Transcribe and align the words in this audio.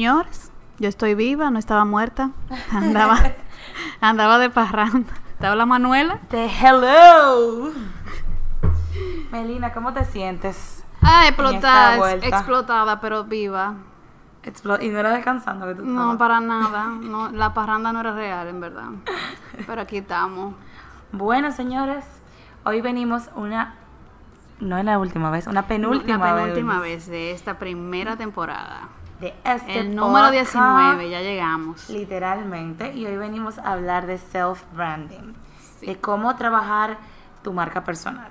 Señores, 0.00 0.50
yo 0.78 0.88
estoy 0.88 1.14
viva, 1.14 1.50
no 1.50 1.58
estaba 1.58 1.84
muerta. 1.84 2.30
Andaba, 2.72 3.18
andaba 4.00 4.38
de 4.38 4.48
parranda. 4.48 5.12
¿Te 5.38 5.46
habla 5.46 5.66
Manuela? 5.66 6.20
De 6.30 6.46
hello. 6.46 7.70
Melina, 9.30 9.74
¿cómo 9.74 9.92
te 9.92 10.06
sientes? 10.06 10.82
Ah, 11.02 11.24
explotada, 11.28 12.14
explotada, 12.14 12.98
pero 13.02 13.24
viva. 13.24 13.74
Explo- 14.42 14.82
y 14.82 14.88
no 14.88 15.00
era 15.00 15.10
descansando 15.10 15.66
que 15.66 15.74
tú 15.74 15.84
No, 15.84 16.16
para 16.16 16.40
nada. 16.40 16.86
No, 17.02 17.28
la 17.28 17.52
parranda 17.52 17.92
no 17.92 18.00
era 18.00 18.14
real, 18.14 18.48
en 18.48 18.58
verdad. 18.58 18.88
Pero 19.66 19.82
aquí 19.82 19.98
estamos. 19.98 20.54
Bueno, 21.12 21.52
señores, 21.52 22.06
hoy 22.64 22.80
venimos 22.80 23.28
una... 23.36 23.74
No 24.60 24.78
es 24.78 24.84
la 24.86 24.98
última 24.98 25.28
vez, 25.28 25.46
una 25.46 25.66
penúltima, 25.66 26.32
la 26.32 26.36
penúltima 26.36 26.80
vez 26.80 27.06
de 27.06 27.32
esta 27.32 27.58
primera 27.58 28.16
temporada. 28.16 28.88
De 29.20 29.34
este 29.44 29.80
El 29.80 29.94
número 29.94 30.26
podcast, 30.28 30.52
19, 30.54 31.10
ya 31.10 31.20
llegamos. 31.20 31.88
Literalmente. 31.90 32.92
Y 32.94 33.06
hoy 33.06 33.16
venimos 33.16 33.58
a 33.58 33.72
hablar 33.72 34.06
de 34.06 34.18
self-branding. 34.18 35.34
Sí. 35.78 35.86
De 35.86 35.96
cómo 36.00 36.34
trabajar 36.36 36.98
tu 37.42 37.52
marca 37.52 37.84
personal. 37.84 38.30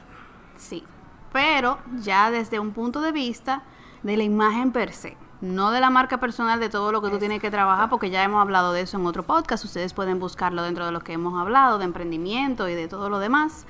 Sí, 0.57 0.83
pero 1.31 1.79
ya 2.01 2.31
desde 2.31 2.59
un 2.59 2.71
punto 2.71 3.01
de 3.01 3.11
vista 3.11 3.63
de 4.03 4.17
la 4.17 4.23
imagen 4.23 4.71
per 4.71 4.93
se, 4.93 5.17
no 5.41 5.71
de 5.71 5.79
la 5.79 5.89
marca 5.89 6.19
personal 6.19 6.59
de 6.59 6.69
todo 6.69 6.91
lo 6.91 7.01
que 7.01 7.09
tú 7.09 7.17
tienes 7.17 7.39
que 7.39 7.49
trabajar, 7.49 7.89
porque 7.89 8.09
ya 8.09 8.23
hemos 8.23 8.41
hablado 8.41 8.73
de 8.73 8.81
eso 8.81 8.97
en 8.97 9.05
otro 9.05 9.23
podcast, 9.23 9.63
ustedes 9.65 9.93
pueden 9.93 10.19
buscarlo 10.19 10.63
dentro 10.63 10.85
de 10.85 10.91
lo 10.91 10.99
que 10.99 11.13
hemos 11.13 11.39
hablado, 11.39 11.77
de 11.77 11.85
emprendimiento 11.85 12.67
y 12.67 12.75
de 12.75 12.87
todo 12.87 13.09
lo 13.09 13.19
demás. 13.19 13.65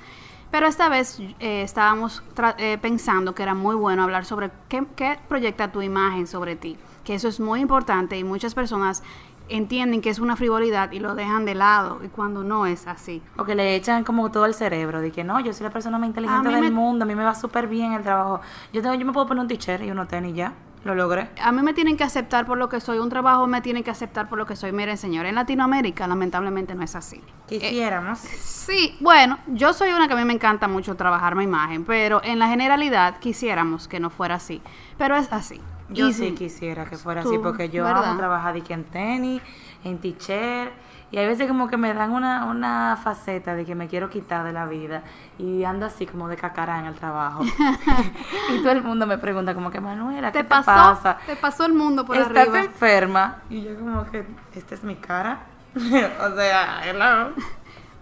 Pero 0.50 0.66
esta 0.66 0.88
vez 0.88 1.20
eh, 1.38 1.62
estábamos 1.62 2.24
tra- 2.34 2.56
eh, 2.58 2.76
pensando 2.82 3.36
que 3.36 3.44
era 3.44 3.54
muy 3.54 3.76
bueno 3.76 4.02
hablar 4.02 4.24
sobre 4.24 4.50
qué, 4.68 4.84
qué 4.96 5.16
proyecta 5.28 5.70
tu 5.70 5.80
imagen 5.80 6.26
sobre 6.26 6.56
ti, 6.56 6.76
que 7.10 7.16
eso 7.16 7.26
es 7.26 7.40
muy 7.40 7.58
importante 7.58 8.16
y 8.16 8.22
muchas 8.22 8.54
personas 8.54 9.02
entienden 9.48 10.00
que 10.00 10.10
es 10.10 10.20
una 10.20 10.36
frivolidad 10.36 10.92
y 10.92 11.00
lo 11.00 11.16
dejan 11.16 11.44
de 11.44 11.56
lado 11.56 11.98
y 12.04 12.08
cuando 12.08 12.44
no 12.44 12.66
es 12.66 12.86
así. 12.86 13.20
O 13.36 13.42
que 13.44 13.56
le 13.56 13.74
echan 13.74 14.04
como 14.04 14.30
todo 14.30 14.46
el 14.46 14.54
cerebro, 14.54 15.00
de 15.00 15.10
que 15.10 15.24
no, 15.24 15.40
yo 15.40 15.52
soy 15.52 15.64
la 15.64 15.70
persona 15.72 15.98
más 15.98 16.06
inteligente 16.06 16.48
del 16.50 16.60
me- 16.60 16.70
mundo, 16.70 17.02
a 17.04 17.08
mí 17.08 17.16
me 17.16 17.24
va 17.24 17.34
súper 17.34 17.66
bien 17.66 17.94
el 17.94 18.04
trabajo. 18.04 18.40
Yo 18.72 18.80
tengo, 18.80 18.94
yo 18.94 19.04
me 19.04 19.12
puedo 19.12 19.26
poner 19.26 19.42
un 19.42 19.48
t-shirt 19.48 19.82
y 19.82 19.90
unos 19.90 20.06
tenis 20.06 20.36
ya, 20.36 20.52
lo 20.84 20.94
logré. 20.94 21.30
A 21.42 21.50
mí 21.50 21.62
me 21.62 21.74
tienen 21.74 21.96
que 21.96 22.04
aceptar 22.04 22.46
por 22.46 22.58
lo 22.58 22.68
que 22.68 22.80
soy, 22.80 22.98
un 23.00 23.08
trabajo 23.08 23.44
me 23.48 23.60
tienen 23.60 23.82
que 23.82 23.90
aceptar 23.90 24.28
por 24.28 24.38
lo 24.38 24.46
que 24.46 24.54
soy. 24.54 24.70
Miren, 24.70 24.96
señor, 24.96 25.26
en 25.26 25.34
Latinoamérica 25.34 26.06
lamentablemente 26.06 26.76
no 26.76 26.84
es 26.84 26.94
así. 26.94 27.20
Quisiéramos. 27.48 28.20
Sí, 28.20 28.96
bueno, 29.00 29.36
yo 29.48 29.72
soy 29.72 29.90
una 29.90 30.06
que 30.06 30.14
a 30.14 30.16
mí 30.16 30.24
me 30.24 30.34
encanta 30.34 30.68
mucho 30.68 30.94
trabajar 30.94 31.34
mi 31.34 31.42
imagen, 31.42 31.84
pero 31.84 32.20
en 32.22 32.38
la 32.38 32.46
generalidad 32.46 33.18
quisiéramos 33.18 33.88
que 33.88 33.98
no 33.98 34.10
fuera 34.10 34.36
así. 34.36 34.62
Pero 34.96 35.16
es 35.16 35.32
así. 35.32 35.60
Yo 35.90 36.08
Y 36.08 36.12
sí 36.12 36.32
quisiera 36.32 36.84
que 36.86 36.96
fuera 36.96 37.22
tú, 37.22 37.28
así, 37.30 37.38
porque 37.38 37.68
yo 37.68 37.84
¿verdad? 37.84 38.04
amo 38.10 38.18
trabajar 38.18 38.54
de 38.54 38.62
que 38.62 38.74
en 38.74 38.84
tenis, 38.84 39.42
en 39.84 39.98
t-shirt, 39.98 40.72
y 41.12 41.18
hay 41.18 41.26
veces 41.26 41.48
como 41.48 41.66
que 41.68 41.76
me 41.76 41.92
dan 41.92 42.12
una, 42.12 42.44
una 42.44 42.96
faceta 43.02 43.54
de 43.54 43.64
que 43.64 43.74
me 43.74 43.88
quiero 43.88 44.08
quitar 44.08 44.44
de 44.44 44.52
la 44.52 44.66
vida, 44.66 45.02
y 45.38 45.64
ando 45.64 45.86
así 45.86 46.06
como 46.06 46.28
de 46.28 46.36
cacará 46.36 46.78
en 46.78 46.86
el 46.86 46.94
trabao. 46.94 47.40
y 48.54 48.58
todo 48.62 48.72
el 48.72 48.82
mundo 48.82 49.06
me 49.06 49.18
pregunta 49.18 49.54
como 49.54 49.70
que, 49.70 49.80
Manuela, 49.80 50.30
¿qué 50.30 50.38
¿Te 50.38 50.44
te, 50.44 50.48
pasó? 50.48 50.66
pasa? 50.66 51.18
Te 51.26 51.34
pasó 51.36 51.64
el 51.66 51.72
mundo 51.74 52.06
por 52.06 52.16
¿Estás 52.16 52.48
arriba. 52.48 52.60
enferma? 52.60 53.38
Y 53.50 53.62
yo 53.62 53.76
como 53.78 54.04
que, 54.10 54.24
¿esta 54.54 54.74
es 54.76 54.84
mi 54.84 54.94
cara? 54.96 55.40
o 55.76 56.36
sea, 56.36 56.82
hello. 56.84 57.34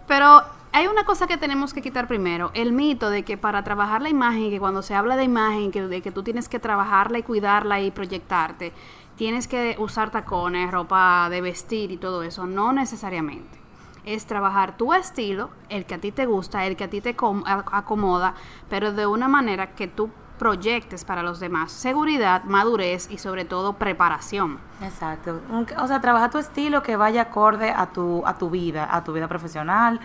Pero 0.07 0.43
hay 0.73 0.87
una 0.87 1.05
cosa 1.05 1.27
que 1.27 1.37
tenemos 1.37 1.73
que 1.73 1.83
quitar 1.83 2.09
primero, 2.09 2.51
el 2.55 2.73
mito 2.73 3.11
de 3.11 3.23
que 3.23 3.37
para 3.37 3.65
trabajar 3.65 4.03
la 4.03 4.09
imagen, 4.09 4.51
que 4.51 4.61
cuando 4.61 4.83
se 4.83 4.95
habla 4.95 5.17
de 5.17 5.25
imagen, 5.25 5.71
que, 5.71 5.83
de 5.83 6.03
que 6.03 6.13
tú 6.13 6.23
tienes 6.23 6.49
que 6.49 6.59
trabajarla 6.59 7.19
y 7.19 7.23
cuidarla 7.23 7.81
y 7.81 7.91
proyectarte, 7.91 8.73
tienes 9.17 9.49
que 9.49 9.77
usar 9.79 10.11
tacones, 10.11 10.71
ropa 10.71 11.29
de 11.31 11.41
vestir 11.41 11.91
y 11.91 11.97
todo 11.97 12.23
eso, 12.23 12.47
no 12.47 12.73
necesariamente. 12.73 13.59
Es 14.05 14.27
trabajar 14.27 14.77
tu 14.77 14.95
estilo, 14.95 15.51
el 15.69 15.85
que 15.85 15.95
a 15.95 16.01
ti 16.01 16.13
te 16.13 16.27
gusta, 16.27 16.67
el 16.67 16.77
que 16.77 16.85
a 16.85 16.91
ti 16.91 17.01
te 17.01 17.11
acomoda, 17.11 18.35
pero 18.71 18.93
de 18.93 19.07
una 19.07 19.29
manera 19.29 19.75
que 19.75 19.89
tú 19.89 20.11
proyectes 20.39 21.05
para 21.05 21.23
los 21.23 21.41
demás. 21.41 21.73
Seguridad, 21.73 22.45
madurez 22.45 23.11
y 23.11 23.19
sobre 23.19 23.45
todo 23.45 23.75
preparación. 23.75 24.59
Exacto. 24.83 25.41
O 25.79 25.87
sea, 25.87 26.01
trabaja 26.01 26.31
tu 26.31 26.39
estilo 26.39 26.83
que 26.83 26.97
vaya 26.97 27.23
acorde 27.23 27.71
a 27.71 27.87
tu, 27.87 28.23
a 28.27 28.39
tu 28.39 28.49
vida, 28.49 28.89
a 28.91 29.05
tu 29.05 29.13
vida 29.13 29.29
profesional 29.29 30.01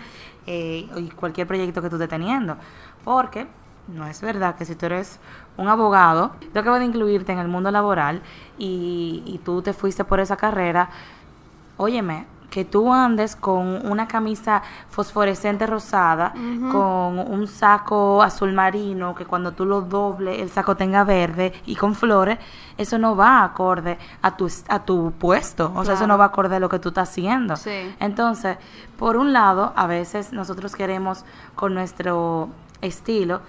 eh, 0.46 0.88
y 0.96 1.08
cualquier 1.10 1.46
proyecto 1.46 1.80
que 1.80 1.88
tú 1.88 1.96
estés 1.96 2.08
teniendo. 2.10 2.56
Porque 3.04 3.46
no 3.88 4.06
es 4.06 4.20
verdad 4.20 4.56
que 4.56 4.64
si 4.64 4.74
tú 4.74 4.86
eres 4.86 5.20
un 5.56 5.68
abogado, 5.68 6.32
tú 6.52 6.58
acabas 6.58 6.80
de 6.80 6.86
incluirte 6.86 7.32
en 7.32 7.38
el 7.38 7.48
mundo 7.48 7.70
laboral 7.70 8.22
y, 8.58 9.22
y 9.26 9.38
tú 9.38 9.62
te 9.62 9.72
fuiste 9.72 10.04
por 10.04 10.20
esa 10.20 10.36
carrera, 10.36 10.90
óyeme, 11.76 12.26
que 12.54 12.64
tú 12.64 12.92
andes 12.92 13.34
con 13.34 13.84
una 13.84 14.06
camisa 14.06 14.62
fosforescente 14.88 15.66
rosada, 15.66 16.32
con 16.70 17.18
un 17.18 17.48
saco 17.48 18.22
azul 18.22 18.52
marino, 18.52 19.12
que 19.12 19.24
cuando 19.24 19.50
tú 19.50 19.64
lo 19.64 19.80
dobles 19.80 20.40
el 20.40 20.50
saco 20.50 20.76
tenga 20.76 21.02
verde 21.02 21.52
y 21.66 21.74
con 21.74 21.96
flores, 21.96 22.38
eso 22.78 22.96
no 22.96 23.16
va 23.16 23.42
acorde 23.42 23.98
a 24.22 24.36
tu, 24.36 24.48
a 24.68 24.84
tu 24.84 25.10
puesto, 25.18 25.72
o 25.74 25.84
sea, 25.84 25.94
eso 25.94 26.06
no 26.06 26.16
va 26.16 26.26
acorde 26.26 26.54
a 26.54 26.60
lo 26.60 26.68
que 26.68 26.78
tú 26.78 26.90
estás 26.90 27.08
haciendo. 27.08 27.56
Sí. 27.56 27.92
Entonces, 27.98 28.56
por 28.96 29.16
un 29.16 29.32
lado, 29.32 29.72
a 29.74 29.88
veces 29.88 30.32
nosotros 30.32 30.76
queremos 30.76 31.24
con 31.56 31.74
nuestro 31.74 32.50
estilo 32.82 33.40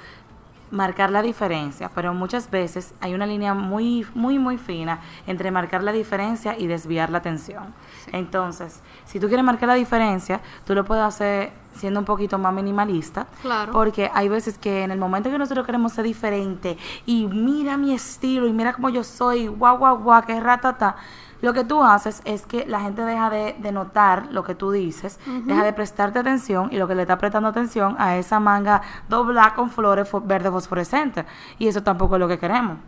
marcar 0.76 1.10
la 1.10 1.22
diferencia, 1.22 1.90
pero 1.96 2.14
muchas 2.14 2.52
veces 2.52 2.94
hay 3.00 3.14
una 3.14 3.26
línea 3.26 3.54
muy, 3.54 4.06
muy, 4.14 4.38
muy 4.38 4.58
fina 4.58 5.00
entre 5.26 5.50
marcar 5.50 5.82
la 5.84 5.94
diferencia 5.94 6.58
y 6.60 6.68
desviar 6.68 7.10
la 7.10 7.20
atención. 7.20 7.74
Entonces, 8.12 8.82
si 9.06 9.20
tú 9.20 9.28
quieres 9.28 9.46
marcar 9.46 9.70
la 9.70 9.76
diferencia, 9.76 10.42
tú 10.66 10.76
lo 10.76 10.84
puedes 10.84 11.04
hacer 11.04 11.52
siendo 11.74 12.00
un 12.00 12.06
poquito 12.06 12.38
más 12.38 12.54
minimalista, 12.54 13.28
Claro. 13.42 13.72
porque 13.74 14.10
hay 14.14 14.30
veces 14.30 14.58
que 14.58 14.84
en 14.84 14.92
el 14.92 14.98
momento 15.00 15.30
que 15.30 15.38
nosotros 15.38 15.66
queremos 15.66 15.92
ser 15.94 16.06
diferente 16.06 16.78
y 17.06 17.26
mira 17.28 17.76
mi 17.78 17.94
estilo 17.94 18.48
y 18.48 18.54
mira 18.54 18.74
cómo 18.74 18.90
yo 18.90 19.04
soy, 19.04 19.48
guau, 19.48 19.78
guau, 19.78 19.98
guau, 20.00 20.26
que 20.26 20.40
ratata, 20.40 20.96
lo 21.46 21.54
que 21.54 21.64
tú 21.64 21.84
haces 21.84 22.24
es 22.26 22.48
que 22.48 22.66
la 22.66 22.82
gente 22.82 23.04
deja 23.04 23.30
de, 23.30 23.56
de 23.60 23.72
notar 23.72 24.30
lo 24.32 24.44
que 24.44 24.56
tú 24.56 24.72
dices, 24.72 25.20
deja 25.44 25.64
de 25.64 25.74
prestarte 25.74 26.18
atención 26.18 26.70
y 26.72 26.78
lo 26.78 26.88
que 26.88 26.96
le 26.96 27.04
está 27.04 27.20
prestando 27.20 27.48
atención 27.50 27.96
a 28.00 28.18
esa 28.18 28.40
manga 28.40 28.82
dobla 29.10 29.54
con 29.54 29.70
flores 29.70 30.10
verde 30.24 30.50
fosforescente. 30.50 31.24
Y 31.60 31.68
eso 31.68 31.84
tampoco 31.84 32.16
es 32.16 32.20
lo 32.20 32.28
que 32.28 32.40
queremos. 32.40 32.80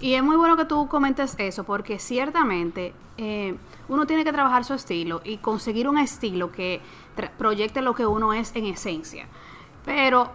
Y 0.00 0.14
es 0.14 0.22
muy 0.22 0.36
bueno 0.36 0.56
que 0.56 0.64
tú 0.64 0.88
comentes 0.88 1.34
eso, 1.36 1.64
porque 1.64 1.98
ciertamente 1.98 2.94
eh, 3.18 3.58
uno 3.90 4.06
tiene 4.06 4.24
que 4.24 4.32
trabajar 4.32 4.64
su 4.64 4.72
estilo 4.72 5.20
y 5.22 5.36
conseguir 5.36 5.86
un 5.86 5.98
estilo 5.98 6.50
que 6.50 6.80
proyecte 7.36 7.82
lo 7.82 7.94
que 7.94 8.06
uno 8.06 8.32
es 8.32 8.56
en 8.56 8.64
esencia. 8.64 9.26
Pero 9.84 10.32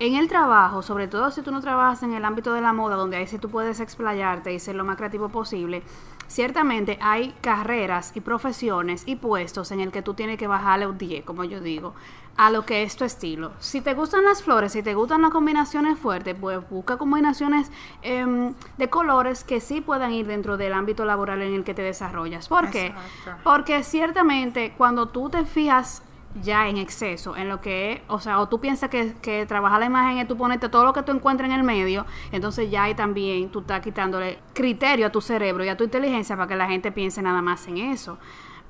en 0.00 0.16
el 0.16 0.28
trabajo, 0.28 0.82
sobre 0.82 1.08
todo 1.08 1.30
si 1.30 1.40
tú 1.40 1.50
no 1.50 1.60
trabajas 1.60 2.02
en 2.02 2.12
el 2.12 2.24
ámbito 2.24 2.52
de 2.52 2.60
la 2.60 2.72
moda, 2.72 2.96
donde 2.96 3.16
ahí 3.16 3.26
sí 3.26 3.38
tú 3.38 3.48
puedes 3.48 3.80
explayarte 3.80 4.52
y 4.52 4.58
ser 4.58 4.74
lo 4.74 4.84
más 4.84 4.96
creativo 4.96 5.28
posible, 5.28 5.82
ciertamente 6.26 6.98
hay 7.00 7.34
carreras 7.40 8.12
y 8.14 8.20
profesiones 8.20 9.02
y 9.06 9.16
puestos 9.16 9.70
en 9.72 9.80
el 9.80 9.90
que 9.90 10.02
tú 10.02 10.14
tienes 10.14 10.38
que 10.38 10.46
bajarle 10.46 10.86
un 10.86 10.98
10, 10.98 11.24
como 11.24 11.44
yo 11.44 11.60
digo, 11.60 11.94
a 12.36 12.50
lo 12.50 12.66
que 12.66 12.82
es 12.82 12.96
tu 12.96 13.04
estilo. 13.04 13.52
Si 13.58 13.80
te 13.80 13.94
gustan 13.94 14.24
las 14.24 14.42
flores, 14.42 14.72
si 14.72 14.82
te 14.82 14.94
gustan 14.94 15.22
las 15.22 15.30
combinaciones 15.30 15.98
fuertes, 15.98 16.34
pues 16.40 16.58
busca 16.68 16.96
combinaciones 16.96 17.70
em, 18.02 18.54
de 18.76 18.90
colores 18.90 19.44
que 19.44 19.60
sí 19.60 19.80
puedan 19.80 20.12
ir 20.12 20.26
dentro 20.26 20.56
del 20.56 20.72
ámbito 20.72 21.04
laboral 21.04 21.42
en 21.42 21.54
el 21.54 21.64
que 21.64 21.74
te 21.74 21.82
desarrollas. 21.82 22.48
¿Por 22.48 22.70
qué? 22.70 22.86
Exacto. 22.86 23.42
Porque 23.44 23.82
ciertamente 23.84 24.74
cuando 24.76 25.08
tú 25.08 25.30
te 25.30 25.44
fijas 25.44 26.02
ya 26.42 26.68
en 26.68 26.76
exceso 26.76 27.36
en 27.36 27.48
lo 27.48 27.60
que 27.60 27.92
es, 27.92 28.00
o 28.08 28.18
sea, 28.18 28.40
o 28.40 28.48
tú 28.48 28.60
piensas 28.60 28.90
que, 28.90 29.14
que 29.22 29.46
trabajar 29.46 29.80
la 29.80 29.86
imagen 29.86 30.18
es 30.18 30.28
tú 30.28 30.36
ponerte 30.36 30.68
todo 30.68 30.84
lo 30.84 30.92
que 30.92 31.02
tú 31.02 31.12
encuentres 31.12 31.48
en 31.48 31.56
el 31.56 31.62
medio, 31.62 32.06
entonces 32.32 32.70
ya 32.70 32.84
ahí 32.84 32.94
también 32.94 33.50
tú 33.50 33.60
estás 33.60 33.80
quitándole 33.80 34.38
criterio 34.52 35.06
a 35.06 35.10
tu 35.10 35.20
cerebro 35.20 35.64
y 35.64 35.68
a 35.68 35.76
tu 35.76 35.84
inteligencia 35.84 36.36
para 36.36 36.48
que 36.48 36.56
la 36.56 36.66
gente 36.66 36.90
piense 36.92 37.22
nada 37.22 37.40
más 37.42 37.66
en 37.68 37.78
eso. 37.78 38.18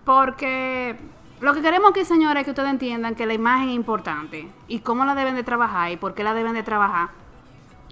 Porque 0.05 0.97
lo 1.41 1.55
que 1.55 1.63
queremos 1.63 1.91
aquí, 1.91 2.05
señores, 2.05 2.41
es 2.41 2.45
que 2.45 2.51
ustedes 2.51 2.71
entiendan 2.71 3.15
que 3.15 3.25
la 3.25 3.35
imagen 3.35 3.71
es 3.71 3.77
importante 3.77 4.49
y 4.69 4.81
cómo 4.81 5.05
la 5.05 5.15
deben 5.15 5.35
de 5.35 5.43
trabajar 5.43 5.91
y 5.91 5.97
por 5.97 6.15
qué 6.15 6.23
la 6.23 6.35
deben 6.35 6.53
de 6.53 6.63
trabajar 6.63 7.25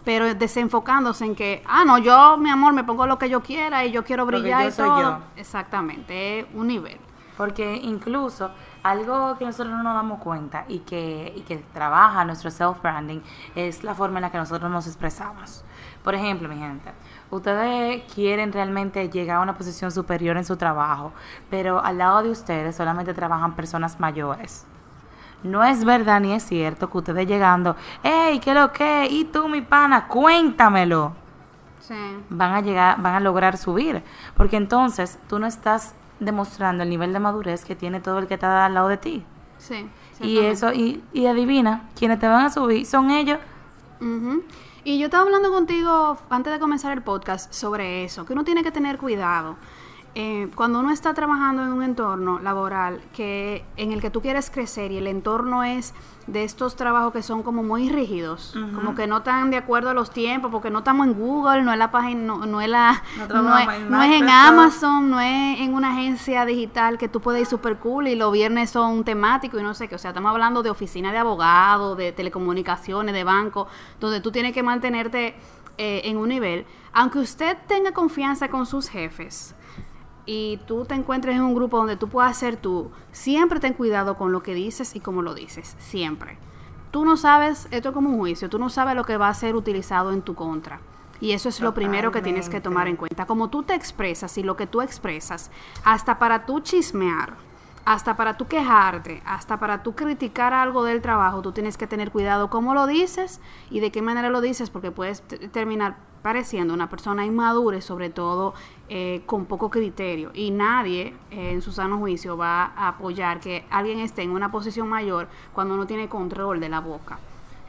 pero 0.04 0.34
desenfocándose 0.34 1.24
en 1.24 1.34
que, 1.34 1.62
ah, 1.66 1.84
no, 1.84 1.98
yo, 1.98 2.36
mi 2.36 2.50
amor, 2.50 2.72
me 2.72 2.84
pongo 2.84 3.06
lo 3.06 3.18
que 3.18 3.28
yo 3.28 3.40
quiera 3.40 3.84
y 3.84 3.92
yo 3.92 4.02
quiero 4.02 4.26
brillar 4.26 4.62
yo 4.62 4.68
y 4.68 4.72
soy 4.72 4.88
todo. 4.88 5.00
yo. 5.00 5.18
Exactamente, 5.36 6.40
es 6.40 6.46
un 6.54 6.66
nivel. 6.66 6.98
Porque 7.36 7.76
incluso 7.76 8.50
algo 8.82 9.36
que 9.38 9.44
nosotros 9.44 9.74
no 9.74 9.82
nos 9.82 9.94
damos 9.94 10.20
cuenta 10.20 10.64
y 10.68 10.80
que, 10.80 11.32
y 11.36 11.42
que 11.42 11.58
trabaja 11.72 12.24
nuestro 12.24 12.50
self-branding 12.50 13.20
es 13.54 13.84
la 13.84 13.94
forma 13.94 14.18
en 14.18 14.22
la 14.22 14.30
que 14.30 14.38
nosotros 14.38 14.70
nos 14.70 14.86
expresamos. 14.86 15.64
Por 16.02 16.14
ejemplo, 16.14 16.48
mi 16.48 16.56
gente, 16.56 16.90
ustedes 17.30 18.02
quieren 18.12 18.52
realmente 18.52 19.08
llegar 19.08 19.36
a 19.36 19.40
una 19.40 19.54
posición 19.54 19.92
superior 19.92 20.36
en 20.36 20.44
su 20.44 20.56
trabajo, 20.56 21.12
pero 21.48 21.82
al 21.82 21.98
lado 21.98 22.22
de 22.22 22.30
ustedes 22.30 22.74
solamente 22.74 23.14
trabajan 23.14 23.54
personas 23.54 24.00
mayores. 24.00 24.66
No 25.42 25.64
es 25.64 25.84
verdad 25.84 26.20
ni 26.20 26.32
es 26.32 26.44
cierto 26.44 26.88
que 26.90 26.98
ustedes 26.98 27.26
llegando, 27.26 27.76
hey, 28.02 28.40
¿qué 28.42 28.54
lo 28.54 28.72
que? 28.72 29.08
¿Y 29.10 29.24
tú, 29.24 29.48
mi 29.48 29.60
pana? 29.60 30.06
Cuéntamelo. 30.06 31.14
Sí. 31.80 31.94
van 32.30 32.54
a 32.54 32.60
llegar, 32.60 33.02
van 33.02 33.16
a 33.16 33.20
lograr 33.20 33.56
subir. 33.56 34.04
Porque 34.36 34.56
entonces 34.56 35.18
tú 35.28 35.40
no 35.40 35.48
estás 35.48 35.94
demostrando 36.24 36.82
el 36.82 36.90
nivel 36.90 37.12
de 37.12 37.20
madurez 37.20 37.64
que 37.64 37.76
tiene 37.76 38.00
todo 38.00 38.18
el 38.18 38.26
que 38.26 38.34
está 38.34 38.64
al 38.64 38.74
lado 38.74 38.88
de 38.88 38.96
ti. 38.96 39.24
Sí. 39.58 39.88
Y 40.20 40.38
eso, 40.38 40.72
y, 40.72 41.02
y 41.12 41.26
adivina, 41.26 41.88
quienes 41.96 42.18
te 42.18 42.28
van 42.28 42.46
a 42.46 42.50
subir 42.50 42.86
son 42.86 43.10
ellos. 43.10 43.38
Y 44.84 44.98
yo 44.98 45.06
estaba 45.06 45.22
hablando 45.24 45.50
contigo 45.50 46.18
antes 46.28 46.52
de 46.52 46.58
comenzar 46.58 46.92
el 46.92 47.02
podcast 47.02 47.52
sobre 47.52 48.04
eso, 48.04 48.24
que 48.24 48.32
uno 48.32 48.44
tiene 48.44 48.64
que 48.64 48.72
tener 48.72 48.98
cuidado. 48.98 49.56
Eh, 50.14 50.50
cuando 50.54 50.80
uno 50.80 50.90
está 50.90 51.14
trabajando 51.14 51.62
en 51.62 51.70
un 51.70 51.82
entorno 51.82 52.38
laboral 52.38 53.00
que 53.14 53.64
en 53.78 53.92
el 53.92 54.02
que 54.02 54.10
tú 54.10 54.20
quieres 54.20 54.50
crecer 54.50 54.92
y 54.92 54.98
el 54.98 55.06
entorno 55.06 55.64
es 55.64 55.94
de 56.26 56.44
estos 56.44 56.76
trabajos 56.76 57.14
que 57.14 57.22
son 57.22 57.42
como 57.42 57.62
muy 57.62 57.88
rígidos, 57.88 58.54
como 58.74 58.94
que 58.94 59.06
no 59.06 59.18
están 59.18 59.50
de 59.50 59.56
acuerdo 59.56 59.88
a 59.88 59.94
los 59.94 60.10
tiempos, 60.10 60.50
porque 60.52 60.70
no 60.70 60.80
estamos 60.80 61.06
en 61.06 61.14
Google, 61.14 61.62
no 61.62 61.72
es 61.72 61.78
la 61.78 61.90
página, 61.90 62.20
no, 62.20 62.44
no 62.44 62.60
es 62.60 62.68
la, 62.68 63.02
No 63.16 63.58
es, 63.58 63.68
en 63.68 63.90
no 63.90 64.02
es 64.02 64.12
en 64.12 64.26
Microsoft. 64.26 64.48
Amazon, 64.48 65.10
no 65.10 65.18
es 65.18 65.60
en 65.60 65.72
una 65.72 65.92
agencia 65.92 66.44
digital 66.44 66.98
que 66.98 67.08
tú 67.08 67.22
puedes 67.22 67.40
ir 67.40 67.46
super 67.46 67.78
cool 67.78 68.06
y 68.06 68.14
los 68.14 68.30
viernes 68.32 68.68
son 68.68 69.04
temáticos 69.04 69.60
y 69.60 69.64
no 69.64 69.72
sé 69.72 69.88
qué, 69.88 69.94
o 69.94 69.98
sea, 69.98 70.10
estamos 70.10 70.30
hablando 70.30 70.62
de 70.62 70.68
oficina 70.68 71.10
de 71.10 71.18
abogados, 71.18 71.96
de 71.96 72.12
telecomunicaciones, 72.12 73.14
de 73.14 73.24
banco, 73.24 73.66
donde 73.98 74.20
tú 74.20 74.30
tienes 74.30 74.52
que 74.52 74.62
mantenerte 74.62 75.34
eh, 75.78 76.02
en 76.04 76.18
un 76.18 76.28
nivel, 76.28 76.66
aunque 76.92 77.18
usted 77.18 77.56
tenga 77.66 77.92
confianza 77.92 78.48
con 78.48 78.66
sus 78.66 78.88
jefes 78.88 79.54
y 80.26 80.58
tú 80.66 80.84
te 80.84 80.94
encuentres 80.94 81.36
en 81.36 81.42
un 81.42 81.54
grupo 81.54 81.78
donde 81.78 81.96
tú 81.96 82.08
puedas 82.08 82.36
ser 82.36 82.56
tú, 82.56 82.90
siempre 83.10 83.60
ten 83.60 83.74
cuidado 83.74 84.16
con 84.16 84.32
lo 84.32 84.42
que 84.42 84.54
dices 84.54 84.94
y 84.94 85.00
cómo 85.00 85.22
lo 85.22 85.34
dices, 85.34 85.76
siempre. 85.78 86.38
Tú 86.90 87.04
no 87.04 87.16
sabes, 87.16 87.68
esto 87.70 87.88
es 87.88 87.94
como 87.94 88.10
un 88.10 88.18
juicio, 88.18 88.50
tú 88.50 88.58
no 88.58 88.68
sabes 88.68 88.94
lo 88.94 89.04
que 89.04 89.16
va 89.16 89.28
a 89.28 89.34
ser 89.34 89.56
utilizado 89.56 90.12
en 90.12 90.22
tu 90.22 90.34
contra. 90.34 90.80
Y 91.20 91.32
eso 91.32 91.48
es 91.48 91.60
lo 91.60 91.72
primero 91.72 92.10
que 92.10 92.20
tienes 92.20 92.48
que 92.48 92.60
tomar 92.60 92.88
en 92.88 92.96
cuenta. 92.96 93.26
Como 93.26 93.48
tú 93.48 93.62
te 93.62 93.74
expresas 93.74 94.36
y 94.38 94.42
lo 94.42 94.56
que 94.56 94.66
tú 94.66 94.82
expresas, 94.82 95.52
hasta 95.84 96.18
para 96.18 96.46
tú 96.46 96.58
chismear, 96.60 97.34
hasta 97.84 98.16
para 98.16 98.36
tú 98.36 98.48
quejarte, 98.48 99.22
hasta 99.24 99.58
para 99.58 99.84
tú 99.84 99.94
criticar 99.94 100.52
algo 100.52 100.84
del 100.84 101.00
trabajo, 101.00 101.40
tú 101.40 101.52
tienes 101.52 101.76
que 101.76 101.86
tener 101.86 102.10
cuidado 102.10 102.50
cómo 102.50 102.74
lo 102.74 102.86
dices 102.86 103.40
y 103.70 103.78
de 103.78 103.92
qué 103.92 104.02
manera 104.02 104.30
lo 104.30 104.40
dices, 104.40 104.68
porque 104.68 104.90
puedes 104.90 105.22
terminar 105.52 105.96
pareciendo 106.22 106.72
una 106.72 106.88
persona 106.88 107.24
inmadura 107.26 107.76
y 107.76 107.82
sobre 107.82 108.10
todo 108.10 108.54
eh, 108.88 109.22
con 109.26 109.46
poco 109.46 109.70
criterio. 109.70 110.30
Y 110.34 110.50
nadie 110.50 111.14
eh, 111.30 111.52
en 111.52 111.62
su 111.62 111.72
sano 111.72 111.98
juicio 111.98 112.36
va 112.36 112.72
a 112.76 112.88
apoyar 112.88 113.40
que 113.40 113.64
alguien 113.70 113.98
esté 113.98 114.22
en 114.22 114.30
una 114.30 114.50
posición 114.50 114.88
mayor 114.88 115.28
cuando 115.52 115.76
no 115.76 115.86
tiene 115.86 116.08
control 116.08 116.60
de 116.60 116.68
la 116.68 116.80
boca. 116.80 117.18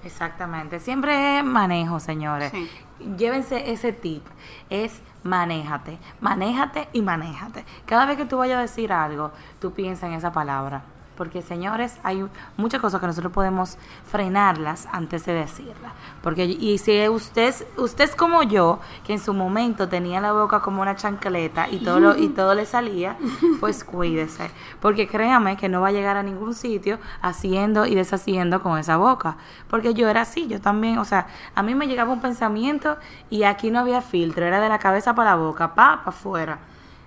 Exactamente. 0.04 0.80
Siempre 0.80 1.40
es 1.40 1.46
manejo, 1.46 2.00
señores. 2.00 2.52
Sí. 2.52 2.70
Llévense 3.18 3.72
ese 3.72 3.94
tip. 3.94 4.24
Es 4.70 5.02
manéjate. 5.24 5.98
Manéjate 6.20 6.90
y 6.94 7.02
manéjate. 7.02 7.66
Cada 7.86 8.06
vez 8.06 8.18
que 8.18 8.26
tú 8.26 8.38
vayas 8.38 8.58
a 8.58 8.62
decir 8.62 8.92
algo, 8.92 9.32
tú 9.60 9.72
piensa 9.72 10.08
en 10.08 10.14
esa 10.14 10.32
palabra. 10.32 10.84
Porque, 11.16 11.42
señores, 11.44 11.98
hay 12.04 12.26
muchas 12.58 12.82
cosas 12.82 13.00
que 13.00 13.06
nosotros 13.08 13.32
podemos 13.32 13.78
frenarlas 14.10 14.88
antes 14.92 15.26
de 15.26 15.34
decirlas. 15.34 15.92
Porque, 16.24 16.46
y 16.46 16.78
si 16.80 17.08
usted, 17.08 17.54
usted 17.78 18.06
es 18.06 18.16
como 18.16 18.42
yo, 18.44 18.80
que 19.06 19.14
en 19.14 19.20
su 19.20 19.34
momento 19.34 19.88
tenía 19.90 20.20
la 20.22 20.32
boca 20.34 20.62
como 20.62 20.82
una 20.82 20.96
chancleta 20.96 21.70
y 21.70 21.80
todo, 21.80 22.00
lo- 22.00 22.18
y 22.18 22.30
todo 22.30 22.56
le 22.56 22.66
salía, 22.66 23.16
pues 23.60 23.84
cuídese. 23.84 24.50
Porque 24.82 25.08
créame 25.08 25.56
que 25.58 25.70
no 25.70 25.82
va 25.82 25.90
a 25.90 25.92
llegar 25.92 26.18
a 26.18 26.24
ningún 26.24 26.54
sitio 26.56 26.98
haciendo 27.22 27.86
y 27.86 27.94
deshaciendo 27.96 28.62
con 28.64 28.78
esa 28.80 28.98
boca. 28.98 29.38
Porque 29.70 29.94
yo 29.94 30.08
era 30.10 30.22
así, 30.22 30.48
yo 30.48 30.62
también, 30.62 30.98
o 30.98 31.06
sea, 31.06 31.28
a 31.56 31.62
mí 31.64 31.76
me 31.76 31.88
llegaba 31.88 32.12
un 32.12 32.22
pensamiento 32.22 32.98
y 33.30 33.44
aquí 33.44 33.70
no 33.72 33.80
había 33.80 34.02
filtro, 34.02 34.46
era 34.46 34.60
de 34.60 34.70
la 34.70 34.80
cabeza 34.80 35.14
para 35.14 35.32
la 35.32 35.36
boca, 35.36 35.76
pa, 35.76 35.98
para 35.98 36.10
afuera. 36.10 36.60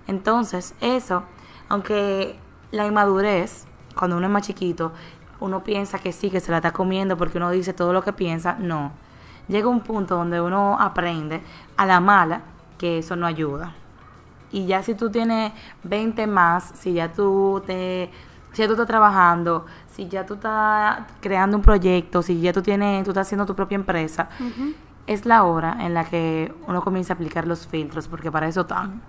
Entonces, 0.06 0.74
eso, 0.80 1.24
aunque 1.68 2.38
la 2.70 2.86
inmadurez, 2.86 3.65
cuando 3.96 4.16
uno 4.16 4.26
es 4.26 4.32
más 4.32 4.42
chiquito, 4.42 4.92
uno 5.40 5.62
piensa 5.62 5.98
que 5.98 6.12
sí, 6.12 6.30
que 6.30 6.40
se 6.40 6.50
la 6.50 6.58
está 6.58 6.72
comiendo 6.72 7.16
porque 7.16 7.38
uno 7.38 7.50
dice 7.50 7.72
todo 7.72 7.92
lo 7.92 8.02
que 8.02 8.12
piensa, 8.12 8.56
no. 8.58 8.92
Llega 9.48 9.68
un 9.68 9.80
punto 9.80 10.16
donde 10.16 10.40
uno 10.40 10.76
aprende 10.78 11.42
a 11.76 11.86
la 11.86 12.00
mala 12.00 12.42
que 12.78 12.98
eso 12.98 13.16
no 13.16 13.26
ayuda. 13.26 13.74
Y 14.50 14.66
ya 14.66 14.82
si 14.82 14.94
tú 14.94 15.10
tienes 15.10 15.52
20 15.84 16.26
más, 16.26 16.72
si 16.74 16.92
ya 16.92 17.12
tú 17.12 17.62
te 17.66 18.10
si 18.52 18.62
ya 18.62 18.68
tú 18.68 18.72
estás 18.72 18.86
trabajando, 18.86 19.66
si 19.86 20.08
ya 20.08 20.24
tú 20.24 20.34
estás 20.34 21.00
creando 21.20 21.58
un 21.58 21.62
proyecto, 21.62 22.22
si 22.22 22.40
ya 22.40 22.52
tú 22.52 22.62
tienes 22.62 23.04
tú 23.04 23.10
estás 23.10 23.26
haciendo 23.26 23.44
tu 23.44 23.54
propia 23.54 23.76
empresa, 23.76 24.28
es 25.06 25.26
la 25.26 25.44
hora 25.44 25.76
en 25.80 25.94
la 25.94 26.04
que 26.04 26.54
uno 26.66 26.82
comienza 26.82 27.12
a 27.12 27.16
aplicar 27.16 27.46
los 27.46 27.66
filtros, 27.66 28.08
porque 28.08 28.32
para 28.32 28.48
eso 28.48 28.62
están. 28.62 29.02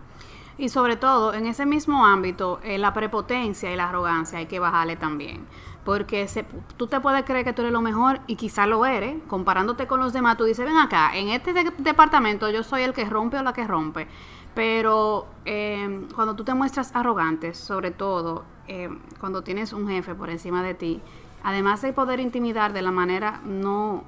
Y 0.57 0.69
sobre 0.69 0.95
todo, 0.95 1.33
en 1.33 1.45
ese 1.45 1.65
mismo 1.65 2.06
ámbito, 2.06 2.59
eh, 2.63 2.77
la 2.77 2.94
prepotencia 2.94 3.71
y 3.71 3.75
la 3.75 3.89
arrogancia 3.89 4.39
hay 4.39 4.48
que 4.48 4.59
bajarle 4.59 4.95
también. 4.95 5.45
Porque 5.86 6.27
se- 6.27 6.45
tú 6.77 6.88
te 6.88 7.00
puedes 7.00 7.24
creer 7.24 7.45
que 7.45 7.54
tú 7.54 7.62
eres 7.62 7.71
lo 7.71 7.81
mejor 7.81 8.19
y 8.27 8.36
quizá 8.36 8.65
lo 8.68 8.86
eres. 8.86 9.15
Comparándote 9.27 9.88
con 9.88 10.00
los 10.00 10.13
demás, 10.13 10.36
tú 10.38 10.44
dices, 10.45 10.65
ven 10.65 10.77
acá, 10.77 11.15
en 11.15 11.30
este 11.30 11.54
de- 11.54 11.71
departamento 11.77 12.50
yo 12.50 12.63
soy 12.63 12.81
el 12.81 12.94
que 12.94 13.06
rompe 13.06 13.38
o 13.38 13.44
la 13.44 13.54
que 13.54 13.68
rompe. 13.68 14.07
Pero 14.56 15.27
eh, 15.45 16.07
cuando 16.15 16.36
tú 16.36 16.44
te 16.44 16.54
muestras 16.56 16.95
arrogante, 16.95 17.53
sobre 17.53 17.92
todo 17.92 18.44
eh, 18.68 18.89
cuando 19.19 19.44
tienes 19.44 19.71
un 19.71 19.88
jefe 19.88 20.15
por 20.15 20.30
encima 20.31 20.63
de 20.63 20.74
ti, 20.74 21.00
además 21.44 21.81
de 21.83 21.94
poder 21.94 22.19
intimidar 22.19 22.74
de 22.74 22.81
la 22.81 22.92
manera 22.92 23.39
no 23.45 24.03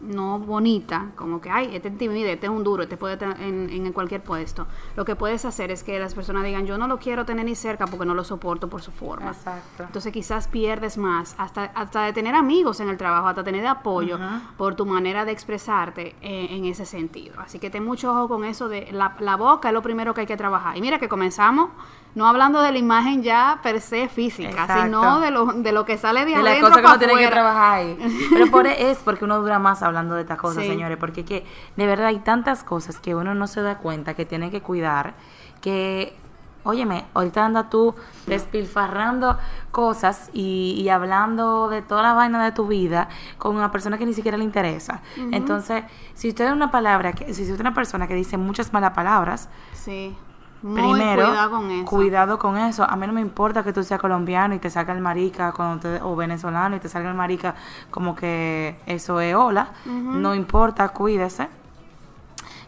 no 0.00 0.38
bonita, 0.38 1.06
como 1.16 1.40
que, 1.40 1.50
ay, 1.50 1.76
este 1.76 1.88
intimida, 1.88 2.30
este 2.30 2.46
es 2.46 2.52
un 2.52 2.64
duro, 2.64 2.82
este 2.82 2.96
puede 2.96 3.14
estar 3.14 3.40
en, 3.40 3.68
en 3.70 3.92
cualquier 3.92 4.22
puesto. 4.22 4.66
Lo 4.96 5.04
que 5.04 5.14
puedes 5.16 5.44
hacer 5.44 5.70
es 5.70 5.82
que 5.82 5.98
las 5.98 6.14
personas 6.14 6.44
digan, 6.44 6.66
yo 6.66 6.78
no 6.78 6.86
lo 6.88 6.98
quiero 6.98 7.24
tener 7.24 7.44
ni 7.44 7.54
cerca 7.54 7.86
porque 7.86 8.06
no 8.06 8.14
lo 8.14 8.24
soporto 8.24 8.68
por 8.68 8.82
su 8.82 8.92
forma. 8.92 9.30
Exacto. 9.32 9.84
Entonces 9.84 10.12
quizás 10.12 10.48
pierdes 10.48 10.96
más, 10.98 11.34
hasta, 11.38 11.64
hasta 11.74 12.02
de 12.02 12.12
tener 12.12 12.34
amigos 12.34 12.80
en 12.80 12.88
el 12.88 12.96
trabajo, 12.96 13.28
hasta 13.28 13.44
tener 13.44 13.66
apoyo 13.66 14.18
por 14.56 14.74
tu 14.74 14.86
manera 14.86 15.24
de 15.24 15.32
expresarte 15.32 16.16
eh, 16.22 16.48
en 16.50 16.64
ese 16.64 16.86
sentido. 16.86 17.34
Así 17.40 17.58
que 17.58 17.70
ten 17.70 17.84
mucho 17.84 18.10
ojo 18.10 18.28
con 18.28 18.44
eso 18.44 18.68
de 18.68 18.88
la, 18.92 19.16
la 19.20 19.36
boca, 19.36 19.68
es 19.68 19.74
lo 19.74 19.82
primero 19.82 20.14
que 20.14 20.22
hay 20.22 20.26
que 20.26 20.36
trabajar. 20.36 20.76
Y 20.76 20.80
mira 20.80 20.98
que 20.98 21.08
comenzamos 21.08 21.70
no 22.12 22.26
hablando 22.26 22.60
de 22.60 22.72
la 22.72 22.78
imagen 22.78 23.22
ya 23.22 23.60
per 23.62 23.80
se 23.80 24.08
física, 24.08 24.48
Exacto. 24.50 24.82
sino 24.82 25.20
de 25.20 25.30
lo, 25.30 25.46
de 25.46 25.70
lo 25.70 25.84
que 25.84 25.96
sale 25.96 26.24
de, 26.24 26.32
de 26.32 26.42
las 26.42 26.54
adentro 26.58 26.68
cosas 26.70 26.76
que 26.78 26.82
para 26.82 26.94
uno 26.96 27.06
tiene 27.06 27.20
que 27.24 27.30
trabajar 27.30 27.72
ahí. 27.74 27.98
Pero 28.32 28.50
por 28.50 28.66
e- 28.66 28.90
es 28.90 28.98
porque 28.98 29.24
uno 29.24 29.40
dura 29.40 29.60
más 29.60 29.82
hablando 29.90 30.14
de 30.14 30.22
estas 30.22 30.38
cosas, 30.38 30.62
Sí. 30.64 30.68
señores, 30.70 30.96
porque 30.98 31.24
que 31.24 31.44
de 31.76 31.86
verdad 31.86 32.06
hay 32.06 32.18
tantas 32.20 32.64
cosas 32.64 32.98
que 32.98 33.14
uno 33.14 33.34
no 33.34 33.46
se 33.46 33.60
da 33.62 33.78
cuenta 33.78 34.14
que 34.14 34.24
tiene 34.24 34.50
que 34.50 34.60
cuidar, 34.62 35.14
que, 35.60 36.16
óyeme, 36.64 37.04
ahorita 37.14 37.44
anda 37.44 37.68
tú 37.70 37.94
despilfarrando 38.26 39.38
cosas 39.70 40.30
y, 40.32 40.74
y 40.78 40.88
hablando 40.88 41.68
de 41.68 41.82
toda 41.82 42.02
la 42.02 42.12
vaina 42.14 42.42
de 42.44 42.52
tu 42.52 42.66
vida 42.66 43.08
con 43.38 43.54
una 43.56 43.70
persona 43.70 43.98
que 43.98 44.06
ni 44.06 44.14
siquiera 44.14 44.36
le 44.38 44.44
interesa. 44.44 45.02
Entonces, 45.32 45.84
si 46.14 46.28
usted 46.28 46.46
es 46.46 46.52
una 46.52 46.70
palabra, 46.70 47.12
que, 47.12 47.32
si 47.34 47.42
usted 47.42 47.54
es 47.54 47.60
una 47.60 47.74
persona 47.74 48.06
que 48.06 48.14
dice 48.14 48.36
muchas 48.36 48.72
malas 48.72 48.92
palabras, 48.92 49.48
Sí. 49.74 50.16
Muy 50.62 50.80
Primero, 50.92 51.26
cuidado 51.28 51.50
con 51.50 51.70
eso. 51.70 51.84
cuidado 51.86 52.38
con 52.38 52.56
eso. 52.58 52.84
A 52.84 52.94
mí 52.96 53.06
no 53.06 53.12
me 53.14 53.20
importa 53.22 53.62
que 53.62 53.72
tú 53.72 53.82
seas 53.82 54.00
colombiano 54.00 54.54
y 54.54 54.58
te 54.58 54.68
salga 54.68 54.92
el 54.92 55.00
marica 55.00 55.52
cuando 55.52 55.80
te- 55.80 56.02
o 56.02 56.14
venezolano 56.16 56.76
y 56.76 56.80
te 56.80 56.88
salga 56.88 57.08
el 57.08 57.16
marica 57.16 57.54
como 57.90 58.14
que 58.14 58.76
eso 58.86 59.20
es 59.20 59.34
hola. 59.34 59.70
No 59.86 60.34
importa, 60.34 60.88
cuídese. 60.90 61.48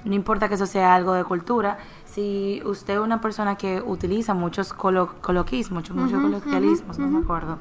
No 0.04 0.14
importa 0.14 0.49
que 0.49 0.54
eso 0.54 0.66
sea 0.66 0.94
algo 0.94 1.12
de 1.12 1.22
cultura. 1.22 1.78
Si 2.06 2.61
usted 2.64 2.94
es 2.94 3.00
una 3.00 3.20
persona 3.20 3.54
que 3.56 3.80
utiliza 3.84 4.34
muchos 4.34 4.72
colo- 4.75 5.12
coloquismos, 5.20 5.76
muchos, 5.90 5.96
muchos 5.96 6.20
coloquialismos, 6.20 6.99
no 6.99 7.06
me 7.08 7.18
acuerdo, 7.20 7.58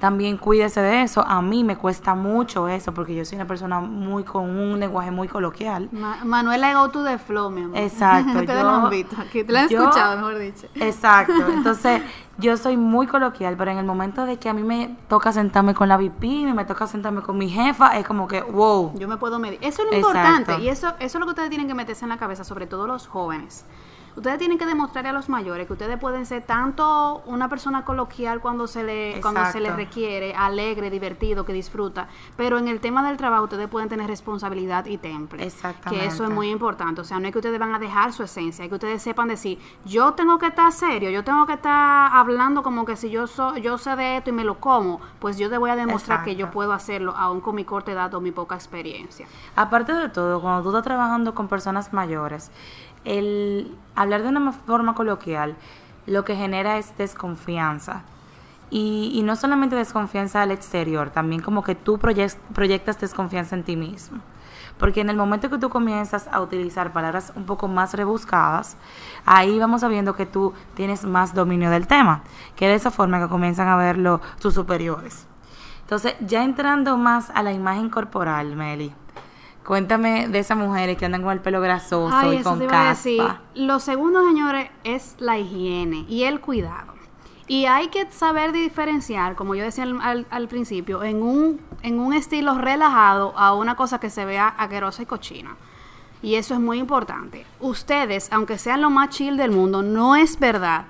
también 0.00 0.36
cuídese 0.36 0.80
de 0.80 1.02
eso. 1.02 1.22
A 1.26 1.42
mí 1.42 1.64
me 1.64 1.76
cuesta 1.76 2.14
mucho 2.14 2.68
eso 2.68 2.92
porque 2.94 3.14
yo 3.14 3.24
soy 3.24 3.36
una 3.36 3.46
persona 3.46 3.80
muy 3.80 4.22
con 4.24 4.48
un 4.48 4.78
lenguaje 4.78 5.10
muy 5.10 5.26
coloquial. 5.28 5.88
Ma- 5.92 6.18
Manuela 6.24 6.72
go 6.74 6.88
to 6.90 7.02
the 7.04 7.18
flow, 7.18 7.50
mi 7.50 7.62
amor. 7.62 7.76
Exacto, 7.78 8.42
yo- 8.42 8.62
lo 8.62 8.68
han 8.70 8.90
visto 8.90 9.16
aquí, 9.20 9.42
te 9.44 9.52
lo 9.52 9.58
han 9.58 9.68
yo- 9.68 9.82
escuchado, 9.82 10.16
mejor 10.16 10.38
dicho. 10.38 10.66
Exacto. 10.76 11.32
Entonces, 11.52 12.02
yo 12.38 12.56
soy 12.56 12.76
muy 12.76 13.06
coloquial, 13.08 13.56
pero 13.56 13.72
en 13.72 13.78
el 13.78 13.84
momento 13.86 14.24
de 14.24 14.36
que 14.38 14.48
a 14.48 14.54
mí 14.54 14.62
me 14.62 14.96
toca 15.08 15.32
sentarme 15.32 15.74
con 15.74 15.88
la 15.88 15.96
VP, 15.96 16.52
me 16.54 16.64
toca 16.64 16.86
sentarme 16.86 17.20
con 17.22 17.36
mi 17.36 17.48
jefa, 17.48 17.96
es 17.98 18.06
como 18.06 18.28
que, 18.28 18.40
wow. 18.42 18.92
Yo 18.98 19.08
me 19.08 19.16
puedo 19.16 19.38
medir. 19.40 19.58
Eso 19.62 19.82
es 19.82 19.90
lo 19.90 19.96
Exacto. 19.96 20.18
importante 20.18 20.62
y 20.62 20.68
eso, 20.68 20.88
eso 20.88 20.94
es 21.00 21.14
lo 21.14 21.26
que 21.26 21.30
ustedes 21.30 21.48
tienen 21.50 21.66
que 21.66 21.74
meterse 21.74 22.04
en 22.04 22.10
la 22.10 22.16
cabeza, 22.18 22.44
sobre 22.44 22.66
todo 22.66 22.86
los 22.86 23.08
jóvenes. 23.08 23.64
Ustedes 24.16 24.38
tienen 24.38 24.58
que 24.58 24.66
demostrarle 24.66 25.10
a 25.10 25.12
los 25.12 25.28
mayores 25.28 25.66
que 25.66 25.72
ustedes 25.72 25.98
pueden 25.98 26.26
ser 26.26 26.42
tanto 26.42 27.22
una 27.26 27.48
persona 27.48 27.84
coloquial 27.84 28.40
cuando 28.40 28.66
se 28.66 28.82
le 28.82 29.20
cuando 29.20 29.44
se 29.46 29.60
les 29.60 29.74
requiere, 29.76 30.34
alegre, 30.34 30.90
divertido, 30.90 31.44
que 31.44 31.52
disfruta, 31.52 32.08
pero 32.36 32.58
en 32.58 32.68
el 32.68 32.80
tema 32.80 33.06
del 33.06 33.16
trabajo 33.16 33.44
ustedes 33.44 33.68
pueden 33.68 33.88
tener 33.88 34.06
responsabilidad 34.06 34.86
y 34.86 34.98
temple. 34.98 35.46
Exactamente. 35.46 36.00
Que 36.00 36.06
eso 36.06 36.24
es 36.24 36.30
muy 36.30 36.50
importante. 36.50 37.00
O 37.00 37.04
sea, 37.04 37.18
no 37.20 37.26
es 37.26 37.32
que 37.32 37.38
ustedes 37.38 37.58
van 37.58 37.74
a 37.74 37.78
dejar 37.78 38.12
su 38.12 38.22
esencia, 38.22 38.64
es 38.64 38.68
que 38.68 38.74
ustedes 38.74 39.02
sepan 39.02 39.28
decir, 39.28 39.58
yo 39.84 40.14
tengo 40.14 40.38
que 40.38 40.46
estar 40.46 40.72
serio, 40.72 41.10
yo 41.10 41.24
tengo 41.24 41.46
que 41.46 41.54
estar 41.54 42.10
hablando 42.12 42.62
como 42.62 42.84
que 42.84 42.96
si 42.96 43.10
yo 43.10 43.26
soy, 43.26 43.60
yo 43.60 43.78
sé 43.78 43.96
de 43.96 44.18
esto 44.18 44.30
y 44.30 44.32
me 44.32 44.44
lo 44.44 44.58
como, 44.58 45.00
pues 45.18 45.38
yo 45.38 45.48
te 45.50 45.58
voy 45.58 45.70
a 45.70 45.76
demostrar 45.76 46.24
que 46.24 46.36
yo 46.36 46.50
puedo 46.50 46.72
hacerlo, 46.72 47.14
aún 47.16 47.40
con 47.40 47.54
mi 47.54 47.64
corta 47.64 47.92
edad 47.92 48.12
o 48.14 48.20
mi 48.20 48.32
poca 48.32 48.54
experiencia. 48.54 49.26
Aparte 49.56 49.92
de 49.92 50.08
todo, 50.08 50.40
cuando 50.40 50.62
tú 50.62 50.68
estás 50.70 50.84
trabajando 50.84 51.34
con 51.34 51.48
personas 51.48 51.92
mayores, 51.92 52.50
el 53.04 53.76
hablar 53.94 54.22
de 54.22 54.28
una 54.28 54.52
forma 54.52 54.94
coloquial 54.94 55.56
lo 56.06 56.24
que 56.24 56.36
genera 56.36 56.78
es 56.78 56.96
desconfianza. 56.96 58.02
Y, 58.70 59.12
y 59.14 59.22
no 59.22 59.36
solamente 59.36 59.76
desconfianza 59.76 60.42
al 60.42 60.50
exterior, 60.50 61.10
también 61.10 61.40
como 61.40 61.62
que 61.62 61.74
tú 61.74 61.98
proyectas 61.98 63.00
desconfianza 63.00 63.56
en 63.56 63.64
ti 63.64 63.76
mismo. 63.76 64.20
Porque 64.78 65.00
en 65.00 65.10
el 65.10 65.16
momento 65.16 65.50
que 65.50 65.58
tú 65.58 65.70
comienzas 65.70 66.28
a 66.30 66.40
utilizar 66.40 66.92
palabras 66.92 67.32
un 67.34 67.44
poco 67.44 67.66
más 67.66 67.94
rebuscadas, 67.94 68.76
ahí 69.24 69.58
vamos 69.58 69.80
sabiendo 69.80 70.14
que 70.14 70.26
tú 70.26 70.54
tienes 70.74 71.04
más 71.04 71.34
dominio 71.34 71.70
del 71.70 71.86
tema, 71.86 72.22
que 72.56 72.68
de 72.68 72.74
esa 72.74 72.90
forma 72.90 73.20
que 73.20 73.28
comienzan 73.28 73.68
a 73.68 73.76
verlo 73.76 74.20
tus 74.40 74.54
superiores. 74.54 75.26
Entonces, 75.80 76.14
ya 76.20 76.44
entrando 76.44 76.96
más 76.96 77.30
a 77.30 77.42
la 77.42 77.52
imagen 77.52 77.88
corporal, 77.88 78.54
Meli, 78.54 78.94
cuéntame 79.68 80.28
de 80.28 80.38
esas 80.38 80.56
mujeres 80.56 80.96
que 80.96 81.04
andan 81.04 81.22
con 81.22 81.30
el 81.30 81.40
pelo 81.40 81.60
grasoso 81.60 82.32
y 82.32 82.42
con 82.42 82.66
caspa. 82.66 83.42
Lo 83.54 83.80
segundo, 83.80 84.26
señores, 84.26 84.70
es 84.82 85.14
la 85.18 85.36
higiene 85.36 86.06
y 86.08 86.22
el 86.22 86.40
cuidado. 86.40 86.94
Y 87.48 87.66
hay 87.66 87.88
que 87.88 88.10
saber 88.10 88.52
diferenciar, 88.52 89.34
como 89.34 89.54
yo 89.54 89.64
decía 89.64 89.84
al, 89.84 90.48
principio, 90.48 91.04
en 91.04 91.22
un, 91.22 91.60
en 91.82 92.00
un 92.00 92.14
estilo 92.14 92.56
relajado 92.56 93.36
a 93.36 93.52
una 93.52 93.76
cosa 93.76 94.00
que 94.00 94.08
se 94.08 94.24
vea 94.24 94.54
aquerosa 94.56 95.02
y 95.02 95.06
cochina. 95.06 95.54
Y 96.22 96.36
eso 96.36 96.54
es 96.54 96.60
muy 96.60 96.78
importante. 96.78 97.44
Ustedes, 97.60 98.32
aunque 98.32 98.56
sean 98.56 98.80
lo 98.80 98.88
más 98.88 99.10
chill 99.10 99.36
del 99.36 99.50
mundo, 99.50 99.82
no 99.82 100.16
es 100.16 100.38
verdad 100.38 100.86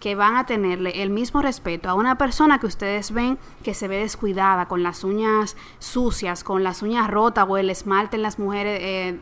que 0.00 0.14
van 0.14 0.36
a 0.36 0.46
tenerle 0.46 1.02
el 1.02 1.10
mismo 1.10 1.42
respeto 1.42 1.88
a 1.88 1.94
una 1.94 2.16
persona 2.16 2.58
que 2.58 2.66
ustedes 2.66 3.12
ven 3.12 3.38
que 3.62 3.74
se 3.74 3.88
ve 3.88 3.98
descuidada, 3.98 4.66
con 4.66 4.82
las 4.82 5.04
uñas 5.04 5.56
sucias, 5.78 6.44
con 6.44 6.62
las 6.62 6.82
uñas 6.82 7.10
rotas 7.10 7.46
o 7.48 7.56
el 7.56 7.70
esmalte 7.70 8.16
en 8.16 8.22
las 8.22 8.38
mujeres 8.38 8.80
eh, 8.82 9.18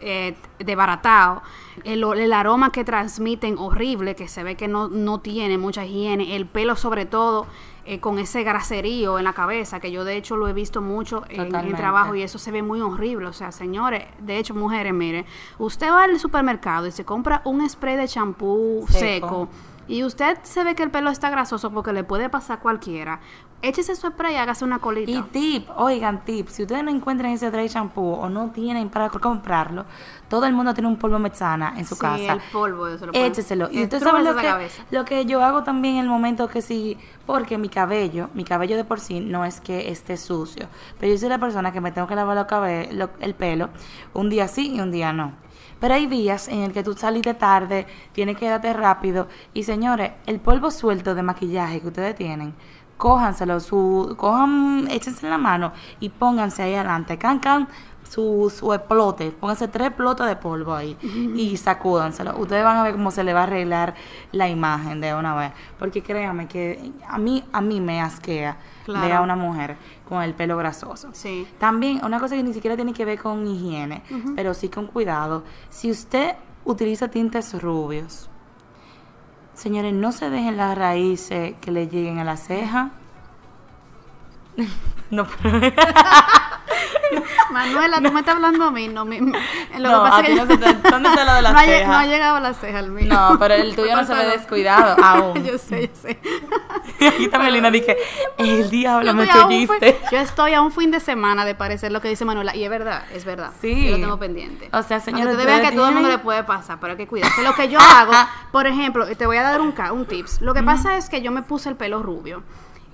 eh, 0.00 0.74
baratao, 0.74 1.42
el, 1.84 2.04
el, 2.04 2.32
aroma 2.32 2.72
que 2.72 2.84
transmiten 2.84 3.56
horrible, 3.56 4.16
que 4.16 4.28
se 4.28 4.42
ve 4.42 4.56
que 4.56 4.68
no, 4.68 4.88
no 4.88 5.20
tiene 5.20 5.58
mucha 5.58 5.84
higiene, 5.84 6.36
el 6.36 6.46
pelo 6.46 6.76
sobre 6.76 7.06
todo, 7.06 7.46
eh, 7.84 7.98
con 7.98 8.20
ese 8.20 8.44
graserío 8.44 9.18
en 9.18 9.24
la 9.24 9.32
cabeza, 9.32 9.80
que 9.80 9.90
yo 9.90 10.04
de 10.04 10.16
hecho 10.16 10.36
lo 10.36 10.46
he 10.46 10.52
visto 10.52 10.80
mucho 10.80 11.24
en 11.28 11.52
el 11.52 11.74
trabajo 11.74 12.14
y 12.14 12.22
eso 12.22 12.38
se 12.38 12.52
ve 12.52 12.62
muy 12.62 12.80
horrible. 12.80 13.26
O 13.26 13.32
sea, 13.32 13.50
señores, 13.50 14.04
de 14.20 14.38
hecho, 14.38 14.54
mujeres, 14.54 14.92
mire, 14.92 15.24
usted 15.58 15.90
va 15.90 16.04
al 16.04 16.20
supermercado 16.20 16.86
y 16.86 16.92
se 16.92 17.04
compra 17.04 17.42
un 17.44 17.68
spray 17.68 17.96
de 17.96 18.06
champú 18.06 18.86
seco 18.88 19.48
y 19.88 20.04
usted 20.04 20.38
se 20.42 20.64
ve 20.64 20.74
que 20.74 20.82
el 20.82 20.90
pelo 20.90 21.10
está 21.10 21.30
grasoso 21.30 21.70
porque 21.70 21.92
le 21.92 22.04
puede 22.04 22.28
pasar 22.28 22.60
cualquiera, 22.60 23.20
échese 23.62 23.96
su 23.96 24.08
spray 24.08 24.34
y 24.34 24.36
hágase 24.36 24.64
una 24.64 24.78
colita. 24.78 25.10
Y 25.10 25.22
tip, 25.22 25.68
oigan, 25.76 26.24
tip, 26.24 26.48
si 26.48 26.62
ustedes 26.62 26.84
no 26.84 26.90
encuentran 26.90 27.32
ese 27.32 27.48
spray 27.48 27.68
shampoo 27.68 28.14
o 28.14 28.28
no 28.28 28.50
tienen 28.50 28.90
para 28.90 29.08
comprarlo, 29.08 29.86
todo 30.28 30.46
el 30.46 30.52
mundo 30.52 30.74
tiene 30.74 30.88
un 30.88 30.96
polvo 30.96 31.18
mezana 31.18 31.74
en 31.76 31.86
su 31.86 31.96
casa. 31.96 32.16
Sí, 32.16 32.26
el 32.26 32.40
polvo, 32.52 32.88
eso 32.88 33.06
lo 33.06 33.12
Écheselo. 33.12 33.68
Y 33.70 33.84
usted 33.84 34.02
sabe 34.02 34.22
lo 34.22 34.36
que, 34.36 34.68
lo 34.90 35.04
que 35.04 35.24
yo 35.24 35.42
hago 35.42 35.62
también 35.62 35.96
en 35.96 36.02
el 36.02 36.08
momento 36.08 36.48
que 36.48 36.60
sí, 36.60 36.98
porque 37.24 37.56
mi 37.56 37.68
cabello, 37.68 38.28
mi 38.34 38.44
cabello 38.44 38.76
de 38.76 38.84
por 38.84 39.00
sí 39.00 39.20
no 39.20 39.44
es 39.44 39.60
que 39.60 39.90
esté 39.90 40.16
sucio, 40.16 40.66
pero 40.98 41.12
yo 41.12 41.18
soy 41.18 41.28
la 41.28 41.38
persona 41.38 41.72
que 41.72 41.80
me 41.80 41.92
tengo 41.92 42.06
que 42.06 42.16
lavar 42.16 42.46
el 43.20 43.34
pelo 43.34 43.70
un 44.14 44.28
día 44.28 44.48
sí 44.48 44.74
y 44.74 44.80
un 44.80 44.90
día 44.90 45.12
no. 45.12 45.32
Pero 45.82 45.94
hay 45.94 46.06
días 46.06 46.46
en 46.46 46.60
el 46.60 46.72
que 46.72 46.84
tú 46.84 46.94
saliste 46.94 47.34
tarde, 47.34 47.88
tienes 48.12 48.36
que 48.36 48.48
darte 48.48 48.72
rápido. 48.72 49.26
Y 49.52 49.64
señores, 49.64 50.12
el 50.26 50.38
polvo 50.38 50.70
suelto 50.70 51.16
de 51.16 51.24
maquillaje 51.24 51.80
que 51.80 51.88
ustedes 51.88 52.14
tienen, 52.14 52.54
cójanselo, 53.02 53.58
su, 53.58 54.14
cojan, 54.16 54.86
échense 54.88 55.26
en 55.26 55.30
la 55.30 55.38
mano 55.38 55.72
y 55.98 56.08
pónganse 56.08 56.62
ahí 56.62 56.74
adelante. 56.76 57.18
Can, 57.18 57.40
can, 57.40 57.66
su, 58.08 58.52
su 58.56 58.72
explote, 58.72 59.32
pónganse 59.32 59.66
tres 59.66 59.88
explotes 59.88 60.24
de 60.24 60.36
polvo 60.36 60.72
ahí 60.72 60.96
y 61.34 61.56
sacúdanselo. 61.56 62.38
Ustedes 62.38 62.62
van 62.62 62.76
a 62.76 62.84
ver 62.84 62.92
cómo 62.92 63.10
se 63.10 63.24
le 63.24 63.32
va 63.32 63.40
a 63.40 63.42
arreglar 63.42 63.94
la 64.30 64.48
imagen 64.48 65.00
de 65.00 65.14
una 65.14 65.34
vez. 65.34 65.52
Porque 65.80 66.00
créanme 66.00 66.46
que 66.46 66.92
a 67.08 67.18
mí, 67.18 67.42
a 67.50 67.60
mí 67.60 67.80
me 67.80 68.00
asquea 68.00 68.56
ver 68.86 69.12
a 69.12 69.20
una 69.20 69.34
mujer 69.34 69.78
con 70.08 70.22
el 70.22 70.34
pelo 70.34 70.56
grasoso. 70.56 71.08
Sí. 71.12 71.44
También, 71.58 72.04
una 72.04 72.20
cosa 72.20 72.36
que 72.36 72.44
ni 72.44 72.54
siquiera 72.54 72.76
tiene 72.76 72.92
que 72.92 73.04
ver 73.04 73.18
con 73.18 73.44
higiene, 73.44 74.04
pero 74.36 74.54
sí 74.54 74.68
con 74.68 74.86
cuidado. 74.86 75.42
Si 75.70 75.90
usted 75.90 76.36
utiliza 76.64 77.08
tintes 77.08 77.60
rubios, 77.60 78.30
señores, 79.54 79.92
no 79.92 80.12
se 80.12 80.30
dejen 80.30 80.56
las 80.56 80.76
raíces 80.76 81.54
que 81.60 81.70
le 81.70 81.88
lleguen 81.88 82.18
a 82.18 82.24
la 82.24 82.36
ceja. 82.36 82.90
no, 85.10 85.26
Manuela, 87.52 88.00
tú 88.00 88.10
me 88.12 88.20
estás 88.20 88.36
hablando 88.36 88.64
a 88.64 88.70
mí, 88.70 88.88
no 88.88 89.04
me, 89.04 89.20
lo 89.20 89.32
que 89.32 90.10
pasa 90.10 90.22
que 90.22 90.34
no 90.34 90.46
¿dónde 90.90 91.08
está 91.08 91.24
lo 91.24 91.34
de 91.34 91.42
la 91.42 91.52
no 91.52 91.60
ceja? 91.60 91.86
no 91.86 91.94
ha 91.94 92.06
llegado 92.06 92.36
a 92.36 92.40
la 92.40 92.54
ceja 92.54 92.78
el 92.80 92.90
mío. 92.90 93.12
No, 93.12 93.38
pero 93.38 93.54
el 93.54 93.76
tuyo 93.76 93.94
no 93.94 94.04
se 94.04 94.14
ve 94.14 94.26
descuidado 94.26 94.96
aún. 95.04 95.44
yo 95.44 95.58
sé, 95.58 95.88
yo 95.88 95.94
sé. 95.94 96.20
Aquí 97.06 97.24
está 97.24 97.38
Melina, 97.38 97.70
dije, 97.70 97.96
el 98.38 98.70
diablo 98.70 99.14
me 99.14 99.28
cholliste. 99.28 100.00
Yo 100.10 100.18
estoy 100.18 100.54
a 100.54 100.62
un 100.62 100.72
fin 100.72 100.90
de 100.90 101.00
semana 101.00 101.44
de 101.44 101.54
parecer 101.54 101.92
lo 101.92 102.00
que 102.00 102.08
dice 102.08 102.24
Manuela, 102.24 102.54
y 102.56 102.64
es 102.64 102.70
verdad, 102.70 103.04
es 103.14 103.24
verdad. 103.24 103.50
Sí. 103.60 103.86
Yo 103.86 103.92
lo 103.92 103.96
tengo 103.98 104.18
pendiente. 104.18 104.68
O 104.72 104.82
sea, 104.82 105.00
señores, 105.00 105.36
ustedes 105.36 105.46
vean 105.46 105.60
que 105.60 105.68
a 105.68 105.74
todo 105.74 105.88
el 105.88 105.94
mundo 105.94 106.08
le 106.08 106.18
puede 106.18 106.44
pasar, 106.44 106.78
pero 106.80 106.92
hay 106.92 106.96
que 106.96 107.06
cuidarse. 107.06 107.42
Lo 107.42 107.54
que 107.54 107.68
yo 107.68 107.78
hago, 107.78 108.12
por 108.50 108.66
ejemplo, 108.66 109.06
te 109.06 109.26
voy 109.26 109.36
a 109.36 109.42
dar 109.42 109.60
un, 109.60 109.74
un 109.92 110.06
tips. 110.06 110.40
Lo 110.40 110.54
que 110.54 110.62
pasa 110.62 110.96
es 110.96 111.08
que 111.08 111.22
yo 111.22 111.30
me 111.30 111.42
puse 111.42 111.68
el 111.68 111.76
pelo 111.76 112.02
rubio 112.02 112.42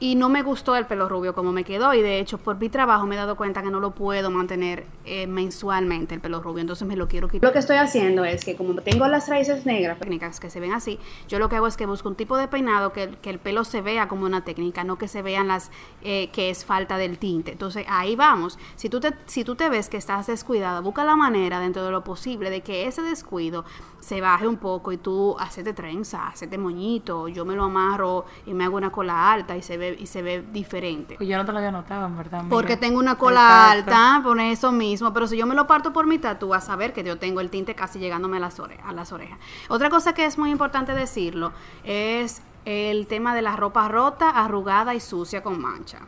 y 0.00 0.14
no 0.14 0.28
me 0.28 0.42
gustó 0.42 0.76
el 0.76 0.86
pelo 0.86 1.08
rubio 1.08 1.34
como 1.34 1.52
me 1.52 1.64
quedó 1.64 1.92
y 1.94 2.02
de 2.02 2.20
hecho 2.20 2.38
por 2.38 2.58
mi 2.58 2.68
trabajo 2.68 3.06
me 3.06 3.16
he 3.16 3.18
dado 3.18 3.36
cuenta 3.36 3.62
que 3.62 3.70
no 3.70 3.80
lo 3.80 3.92
puedo 3.92 4.30
mantener 4.30 4.86
eh, 5.04 5.26
mensualmente 5.26 6.14
el 6.14 6.20
pelo 6.20 6.40
rubio, 6.40 6.60
entonces 6.60 6.86
me 6.86 6.96
lo 6.96 7.08
quiero 7.08 7.28
quitar. 7.28 7.48
Lo 7.48 7.52
que 7.52 7.58
estoy 7.58 7.76
haciendo 7.76 8.24
es 8.24 8.44
que 8.44 8.56
como 8.56 8.74
tengo 8.76 9.06
las 9.08 9.28
raíces 9.28 9.66
negras, 9.66 9.98
técnicas 9.98 10.38
que 10.40 10.50
se 10.50 10.60
ven 10.60 10.72
así, 10.72 10.98
yo 11.28 11.38
lo 11.38 11.48
que 11.48 11.56
hago 11.56 11.66
es 11.66 11.76
que 11.76 11.86
busco 11.86 12.08
un 12.08 12.14
tipo 12.14 12.36
de 12.36 12.48
peinado 12.48 12.92
que, 12.92 13.10
que 13.22 13.30
el 13.30 13.38
pelo 13.38 13.64
se 13.64 13.80
vea 13.80 14.08
como 14.08 14.26
una 14.26 14.44
técnica, 14.44 14.84
no 14.84 14.98
que 14.98 15.08
se 15.08 15.22
vean 15.22 15.48
las 15.48 15.70
eh, 16.02 16.28
que 16.32 16.50
es 16.50 16.64
falta 16.64 16.96
del 16.96 17.18
tinte. 17.18 17.52
Entonces 17.52 17.84
ahí 17.88 18.14
vamos, 18.14 18.58
si 18.76 18.88
tú, 18.88 19.00
te, 19.00 19.14
si 19.26 19.44
tú 19.44 19.56
te 19.56 19.68
ves 19.68 19.88
que 19.88 19.96
estás 19.96 20.26
descuidada, 20.26 20.80
busca 20.80 21.04
la 21.04 21.16
manera 21.16 21.58
dentro 21.60 21.84
de 21.84 21.90
lo 21.90 22.04
posible 22.04 22.50
de 22.50 22.60
que 22.60 22.86
ese 22.86 23.02
descuido 23.02 23.64
se 24.00 24.20
baje 24.20 24.46
un 24.46 24.58
poco 24.58 24.92
y 24.92 24.96
tú 24.96 25.36
hacete 25.38 25.72
trenza, 25.72 26.28
hacete 26.28 26.56
moñito, 26.56 27.28
yo 27.28 27.44
me 27.44 27.56
lo 27.56 27.64
amarro 27.64 28.26
y 28.46 28.54
me 28.54 28.64
hago 28.64 28.76
una 28.76 28.90
cola 28.90 29.32
alta 29.32 29.56
y 29.56 29.62
se 29.62 29.76
ve 29.76 29.87
y 29.98 30.06
se 30.06 30.22
ve 30.22 30.42
diferente. 30.52 31.16
Pues 31.16 31.28
yo 31.28 31.36
no 31.36 31.44
te 31.44 31.52
lo 31.52 31.58
había 31.58 31.70
notado, 31.70 32.06
en 32.06 32.16
verdad. 32.16 32.44
Porque 32.48 32.76
tengo 32.76 32.98
una 32.98 33.16
cola 33.16 33.70
alta, 33.70 34.20
por 34.22 34.40
eso 34.40 34.72
mismo, 34.72 35.12
pero 35.12 35.26
si 35.26 35.36
yo 35.36 35.46
me 35.46 35.54
lo 35.54 35.66
parto 35.66 35.92
por 35.92 36.06
mitad, 36.06 36.38
tú 36.38 36.48
vas 36.48 36.68
a 36.68 36.76
ver 36.76 36.92
que 36.92 37.04
yo 37.04 37.18
tengo 37.18 37.40
el 37.40 37.50
tinte 37.50 37.74
casi 37.74 37.98
llegándome 37.98 38.38
a 38.38 38.40
las, 38.40 38.60
a 38.60 38.92
las 38.92 39.12
orejas. 39.12 39.38
Otra 39.68 39.90
cosa 39.90 40.14
que 40.14 40.24
es 40.24 40.38
muy 40.38 40.50
importante 40.50 40.94
decirlo 40.94 41.52
es 41.84 42.42
el 42.64 43.06
tema 43.06 43.34
de 43.34 43.42
la 43.42 43.56
ropa 43.56 43.88
rota, 43.88 44.30
arrugada 44.30 44.94
y 44.94 45.00
sucia 45.00 45.42
con 45.42 45.60
mancha. 45.60 46.00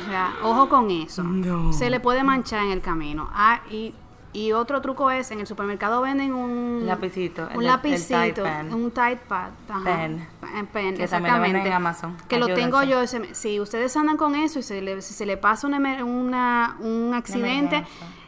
O 0.00 0.04
sea, 0.08 0.34
ojo 0.42 0.68
con 0.68 0.90
eso. 0.90 1.24
Se 1.72 1.90
le 1.90 2.00
puede 2.00 2.24
manchar 2.24 2.64
en 2.64 2.72
el 2.72 2.80
camino. 2.80 3.28
Ah, 3.32 3.60
y 3.70 3.94
y 4.32 4.52
otro 4.52 4.80
truco 4.80 5.10
es, 5.10 5.30
en 5.30 5.40
el 5.40 5.46
supermercado 5.46 6.00
venden 6.00 6.32
un 6.32 6.86
lapicito, 6.86 7.48
un 7.54 7.64
lapicito, 7.64 8.44
un 8.70 8.90
tight 8.90 9.18
pad, 9.20 9.50
pen, 9.84 10.26
pen 10.72 10.96
que 10.96 11.04
exactamente, 11.04 11.66
en 11.66 11.72
Amazon. 11.72 12.16
Que 12.28 12.38
lo 12.38 12.46
tengo 12.54 12.82
yo, 12.82 13.00
si 13.06 13.60
ustedes 13.60 13.96
andan 13.96 14.16
con 14.16 14.34
eso 14.34 14.58
y 14.58 14.62
se 14.62 14.80
le, 14.80 15.02
si 15.02 15.12
se 15.12 15.26
le 15.26 15.36
pasa 15.36 15.66
una, 15.66 16.04
una 16.04 16.76
un 16.80 17.12
accidente, 17.14 17.84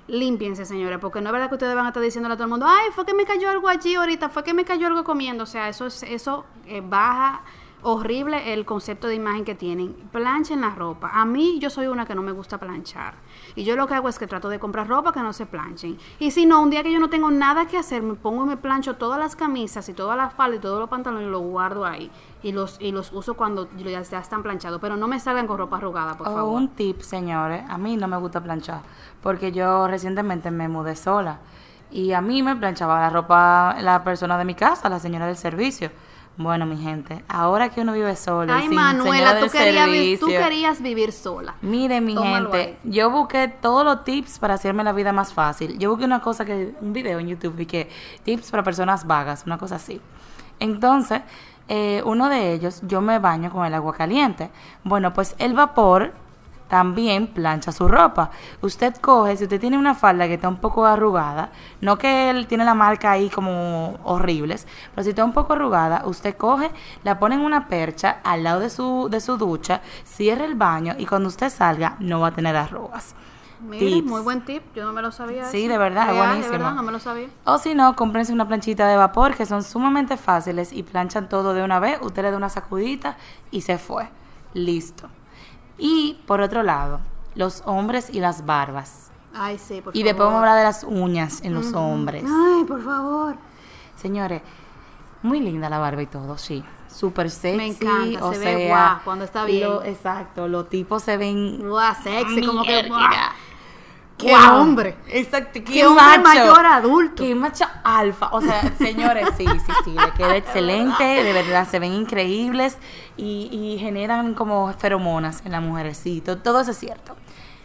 límpiense, 0.06 0.66
señores, 0.66 0.99
porque 0.99 1.20
no 1.23 1.30
es 1.30 1.32
verdad 1.32 1.49
que 1.49 1.54
ustedes 1.54 1.75
van 1.75 1.87
a 1.87 1.88
estar 1.88 2.02
diciéndole 2.02 2.34
a 2.34 2.37
todo 2.37 2.44
el 2.44 2.50
mundo, 2.50 2.66
ay, 2.68 2.90
fue 2.94 3.06
que 3.06 3.14
me 3.14 3.25
cayó 3.25 3.49
algo 3.49 3.68
allí 3.68 3.94
ahorita, 3.94 4.28
fue 4.28 4.44
que 4.44 4.52
me 4.52 4.64
cayó 4.64 4.87
algo 4.87 5.04
comiendo, 5.04 5.44
o 5.44 5.46
sea, 5.46 5.68
eso 5.70 5.87
eso 5.87 6.44
eh, 6.66 6.82
baja 6.84 7.42
horrible 7.84 8.54
el 8.54 8.64
concepto 8.64 9.06
de 9.06 9.14
imagen 9.14 9.44
que 9.44 9.54
tienen. 9.54 9.94
Planchen 10.10 10.62
la 10.62 10.70
ropa. 10.70 11.10
A 11.12 11.24
mí 11.26 11.58
yo 11.60 11.68
soy 11.68 11.86
una 11.86 12.06
que 12.06 12.14
no 12.14 12.22
me 12.22 12.32
gusta 12.32 12.58
planchar. 12.58 13.14
Y 13.54 13.64
yo 13.64 13.76
lo 13.76 13.86
que 13.86 13.94
hago 13.94 14.08
es 14.08 14.18
que 14.18 14.26
trato 14.26 14.48
de 14.48 14.58
comprar 14.58 14.88
ropa 14.88 15.12
que 15.12 15.20
no 15.20 15.34
se 15.34 15.44
planchen. 15.44 15.98
Y 16.18 16.30
si 16.30 16.46
no, 16.46 16.62
un 16.62 16.70
día 16.70 16.82
que 16.82 16.90
yo 16.90 16.98
no 16.98 17.10
tengo 17.10 17.30
nada 17.30 17.66
que 17.66 17.76
hacer, 17.76 18.02
me 18.02 18.14
pongo 18.14 18.44
y 18.44 18.48
me 18.48 18.56
plancho 18.56 18.96
todas 18.96 19.18
las 19.18 19.36
camisas 19.36 19.86
y 19.90 19.92
todas 19.92 20.16
las 20.16 20.32
faldas 20.32 20.58
y 20.58 20.62
todos 20.62 20.80
los 20.80 20.88
pantalones 20.88 21.28
y 21.28 21.30
los 21.30 21.42
guardo 21.42 21.84
ahí. 21.84 22.10
Y 22.42 22.52
los, 22.52 22.78
y 22.80 22.90
los 22.90 23.12
uso 23.12 23.34
cuando 23.34 23.68
ya, 23.76 24.00
están 24.00 24.42
planchados. 24.42 24.80
Pero 24.80 24.96
no 24.96 25.06
me 25.06 25.20
salgan 25.20 25.46
con 25.46 25.58
ropa 25.58 25.76
arrugada, 25.76 26.16
por 26.16 26.26
favor. 26.26 26.56
Un 26.56 26.68
tip, 26.68 27.02
señores. 27.02 27.64
A 27.68 27.76
mí 27.76 27.96
no 27.98 28.08
me 28.08 28.16
gusta 28.16 28.42
planchar. 28.42 28.80
Porque 29.22 29.52
yo 29.52 29.86
recientemente 29.88 30.50
me 30.50 30.68
mudé 30.68 30.96
sola. 30.96 31.38
Y 31.90 32.12
a 32.12 32.22
mí 32.22 32.42
me 32.42 32.56
planchaba 32.56 32.98
la 32.98 33.10
ropa 33.10 33.76
la 33.80 34.02
persona 34.02 34.38
de 34.38 34.46
mi 34.46 34.54
casa, 34.54 34.88
la 34.88 34.98
señora 34.98 35.26
del 35.26 35.36
servicio. 35.36 35.90
Bueno, 36.36 36.66
mi 36.66 36.76
gente, 36.76 37.24
ahora 37.28 37.68
que 37.68 37.80
uno 37.80 37.92
vive 37.92 38.16
sola, 38.16 38.54
y 38.54 38.62
Ay, 38.62 38.66
sin 38.68 38.74
Manuela, 38.74 39.38
tú 39.38 39.48
querías, 39.50 39.86
vi- 39.86 40.16
tú 40.16 40.26
servicio, 40.26 40.42
querías 40.44 40.82
vivir 40.82 41.12
sola. 41.12 41.54
Mire, 41.62 42.00
mi 42.00 42.14
Tómalo 42.16 42.50
gente, 42.50 42.76
yo 42.82 43.08
busqué 43.10 43.46
todos 43.46 43.84
los 43.84 44.02
tips 44.02 44.40
para 44.40 44.54
hacerme 44.54 44.82
la 44.82 44.92
vida 44.92 45.12
más 45.12 45.32
fácil. 45.32 45.78
Yo 45.78 45.90
busqué 45.90 46.04
una 46.06 46.20
cosa 46.20 46.44
que, 46.44 46.74
un 46.80 46.92
video 46.92 47.20
en 47.20 47.28
YouTube, 47.28 47.60
y 47.60 47.66
que 47.66 47.88
tips 48.24 48.50
para 48.50 48.64
personas 48.64 49.06
vagas, 49.06 49.44
una 49.46 49.58
cosa 49.58 49.76
así. 49.76 50.00
Entonces, 50.58 51.20
eh, 51.68 52.02
uno 52.04 52.28
de 52.28 52.52
ellos, 52.52 52.80
yo 52.82 53.00
me 53.00 53.20
baño 53.20 53.50
con 53.52 53.64
el 53.64 53.72
agua 53.74 53.94
caliente. 53.94 54.50
Bueno, 54.82 55.12
pues 55.14 55.36
el 55.38 55.54
vapor 55.54 56.12
también 56.75 57.28
plancha 57.28 57.71
su 57.71 57.87
ropa. 57.87 58.33
Usted 58.61 58.97
coge, 58.97 59.37
si 59.37 59.45
usted 59.45 59.61
tiene 59.61 59.78
una 59.78 59.95
falda 59.95 60.26
que 60.26 60.35
está 60.35 60.49
un 60.49 60.57
poco 60.57 60.85
arrugada, 60.85 61.52
no 61.81 61.99
que 61.99 62.31
él 62.31 62.49
tiene 62.49 62.64
la 62.64 62.75
marca 62.75 63.12
ahí 63.12 63.31
como 63.31 63.97
horribles, 64.02 64.66
pero 64.93 65.04
si 65.04 65.11
está 65.11 65.25
un 65.25 65.33
poco 65.33 65.52
arrugada, 65.52 66.02
usted 66.04 66.37
coge, 66.37 66.73
la 67.04 67.21
pone 67.21 67.37
en 67.37 67.43
una 67.43 67.69
percha 67.69 68.16
al 68.25 68.43
lado 68.43 68.59
de 68.59 68.71
su, 68.71 69.07
de 69.09 69.21
su 69.21 69.37
ducha, 69.37 69.83
cierra 70.02 70.45
el 70.45 70.57
baño 70.57 70.97
y 70.99 71.07
cuando 71.07 71.28
usted 71.28 71.49
salga 71.49 71.95
no 72.00 72.19
va 72.19 72.28
a 72.28 72.33
tener 72.33 72.57
arrugas. 72.57 73.14
Mira, 73.61 74.04
muy 74.04 74.23
buen 74.23 74.45
tip, 74.45 74.64
yo 74.75 74.85
no 74.85 74.93
me 74.93 75.00
lo 75.00 75.12
sabía. 75.12 75.45
Sí, 75.45 75.59
eso. 75.59 75.69
de 75.69 75.78
verdad, 75.78 76.11
es 76.11 76.16
buenísimo. 76.16 76.45
De 76.45 76.59
verdad, 76.59 76.75
no 76.75 76.83
me 76.83 76.90
lo 76.90 76.99
sabía. 76.99 77.28
O 77.45 77.57
si 77.59 77.76
no, 77.76 77.95
cómprense 77.95 78.33
una 78.33 78.49
planchita 78.49 78.88
de 78.88 78.97
vapor 78.97 79.37
que 79.37 79.47
son 79.47 79.62
sumamente 79.62 80.16
fáciles 80.16 80.73
y 80.73 80.83
planchan 80.83 81.28
todo 81.28 81.54
de 81.54 81.62
una 81.62 81.78
vez. 81.78 82.00
Usted 82.02 82.23
le 82.23 82.33
da 82.33 82.37
una 82.37 82.49
sacudita 82.49 83.16
y 83.52 83.61
se 83.61 83.78
fue. 83.78 84.09
Listo. 84.54 85.09
Y 85.78 86.19
por 86.26 86.40
otro 86.40 86.62
lado, 86.62 87.00
los 87.35 87.62
hombres 87.66 88.11
y 88.11 88.21
las 88.21 88.47
barbas. 88.47 89.11
Ay, 89.35 89.59
sí, 89.59 89.81
por 89.81 89.95
Y 89.97 90.00
favor. 90.00 90.04
después 90.04 90.26
vamos 90.26 90.35
a 90.35 90.38
hablar 90.40 90.57
de 90.59 90.62
las 90.64 90.85
uñas 90.85 91.40
en 91.43 91.54
los 91.54 91.73
hombres. 91.75 92.25
Ay, 92.25 92.64
por 92.64 92.83
favor. 92.85 93.35
Señores, 93.97 94.43
muy 95.23 95.40
linda 95.40 95.69
la 95.69 95.78
barba 95.78 96.02
y 96.02 96.07
todo, 96.07 96.38
sí. 96.38 96.62
Súper 96.88 97.28
sexy. 97.31 97.57
Me 97.57 97.66
encanta, 97.66 98.25
o 98.25 98.33
se 98.33 98.38
ve 98.38 98.45
sea, 98.57 98.69
guau 98.69 98.99
cuando 99.04 99.25
está 99.25 99.45
bien. 99.45 99.64
lo- 99.69 99.83
exacto, 99.83 100.47
los 100.47 100.69
tipos 100.69 101.02
se 101.02 101.16
ven... 101.16 101.59
Guau, 101.69 101.95
sexy, 102.02 102.47
como 102.47 102.62
que. 102.62 102.87
Guau. 102.87 103.00
¡Qué 104.16 104.33
hombre! 104.35 104.97
Exacto, 105.09 105.50
qué, 105.54 105.64
¡Qué 105.64 105.87
hombre 105.87 106.04
macho. 106.18 106.23
mayor 106.23 106.66
adulto! 106.66 107.23
Qué 107.25 107.35
macho 107.35 107.64
alfa. 107.83 108.28
O 108.33 108.40
sea, 108.40 108.73
señores, 108.78 109.28
sí, 109.37 109.44
sí, 109.47 109.73
sí, 109.85 109.90
le 109.90 110.12
queda 110.12 110.37
excelente, 110.37 111.02
de 111.04 111.33
verdad, 111.33 111.66
se 111.68 111.78
ven 111.80 111.92
increíbles 111.92 112.78
y, 113.16 113.49
y 113.52 113.78
generan 113.78 114.35
como 114.35 114.73
feromonas 114.75 115.42
en 115.44 115.52
la 115.52 115.61
mujercito. 115.61 116.38
Todo 116.38 116.61
eso 116.61 116.71
es 116.71 116.78
cierto. 116.78 117.16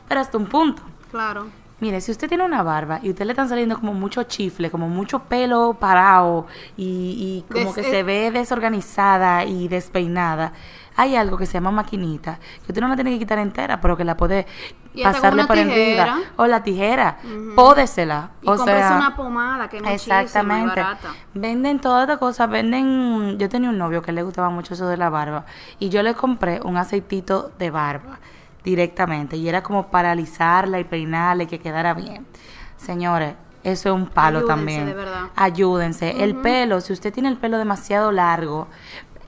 Pero 0.07 0.21
hasta 0.21 0.37
un 0.37 0.47
punto. 0.47 0.81
Claro. 1.11 1.47
Mire, 1.81 2.01
si 2.01 2.11
usted 2.11 2.27
tiene 2.27 2.43
una 2.43 2.61
barba 2.61 2.99
y 3.01 3.09
usted 3.11 3.23
le 3.25 3.31
están 3.31 3.47
saliendo 3.47 3.75
como 3.79 3.93
mucho 3.93 4.23
chifle, 4.23 4.69
como 4.69 4.89
mucho 4.89 5.19
pelo 5.19 5.75
parado 5.79 6.45
y, 6.75 7.45
y 7.47 7.53
como 7.53 7.65
Des- 7.71 7.75
que 7.75 7.81
eh. 7.89 7.91
se 7.91 8.03
ve 8.03 8.31
desorganizada 8.31 9.45
y 9.45 9.69
despeinada, 9.69 10.51
hay 10.99 11.15
algo 11.15 11.37
que 11.37 11.45
se 11.45 11.53
llama 11.53 11.71
maquinita, 11.71 12.39
que 12.65 12.73
usted 12.73 12.81
no 12.81 12.89
la 12.89 12.95
tiene 12.95 13.11
que 13.11 13.19
quitar 13.19 13.39
entera, 13.39 13.79
pero 13.79 13.95
que 13.95 14.03
la 14.03 14.17
puede 14.17 14.45
Y 14.93 15.01
pasarle 15.01 15.45
por 15.45 15.57
encima. 15.57 16.19
O 16.35 16.45
la 16.45 16.61
tijera, 16.61 17.19
pódesela. 17.55 18.31
Y 18.41 18.49
o 18.49 18.57
sea, 18.57 18.95
una 18.97 19.15
pomada 19.15 19.69
que 19.69 19.77
es 19.77 19.83
Exactamente. 19.87 20.81
barata. 20.81 21.13
Venden 21.33 21.79
toda 21.79 22.01
esta 22.01 22.17
cosa, 22.17 22.47
venden... 22.47 23.37
Yo 23.39 23.47
tenía 23.47 23.69
un 23.69 23.77
novio 23.77 24.01
que 24.01 24.11
le 24.11 24.23
gustaba 24.23 24.49
mucho 24.49 24.73
eso 24.73 24.89
de 24.89 24.97
la 24.97 25.09
barba 25.09 25.45
y 25.79 25.87
yo 25.87 26.03
le 26.03 26.15
compré 26.15 26.59
un 26.65 26.75
aceitito 26.75 27.53
de 27.57 27.71
barba 27.71 28.19
directamente 28.65 29.37
y 29.37 29.47
era 29.47 29.63
como 29.63 29.87
para 29.87 30.11
alisarla 30.11 30.81
y 30.81 30.83
peinarla 30.83 31.43
y 31.43 31.47
que 31.47 31.59
quedara 31.59 31.93
bien. 31.93 32.27
Señores, 32.75 33.35
eso 33.63 33.89
es 33.89 33.95
un 33.95 34.07
palo 34.07 34.39
Ayúdense, 34.39 34.55
también. 34.55 34.85
de 34.85 34.93
verdad. 34.93 35.21
Ayúdense. 35.35 36.23
El 36.23 36.35
pelo, 36.35 36.81
si 36.81 36.93
usted 36.93 37.13
tiene 37.13 37.29
el 37.29 37.37
pelo 37.37 37.57
demasiado 37.57 38.11
largo, 38.11 38.67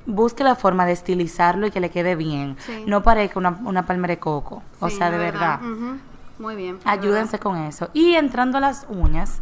busque 0.05 0.43
la 0.43 0.55
forma 0.55 0.86
de 0.86 0.93
estilizarlo 0.93 1.67
y 1.67 1.72
que 1.72 1.79
le 1.79 1.89
quede 1.89 2.15
bien. 2.15 2.55
Sí. 2.60 2.84
No 2.88 3.03
parezca 3.03 3.39
una, 3.39 3.60
una 3.63 3.86
palmera 3.86 4.13
de 4.13 4.20
coco. 4.20 4.63
o 4.79 4.89
sea, 4.89 5.12
de 5.12 5.17
verdad. 5.17 5.60
Muy 6.39 6.55
bien. 6.55 6.79
de 6.79 6.89
Ayúdense 6.89 7.39
con 7.39 7.58
eso. 7.58 7.89
Y 7.93 8.15
entrando 8.15 8.58
a 8.58 8.62
las 8.62 8.86
uñas, 8.89 9.41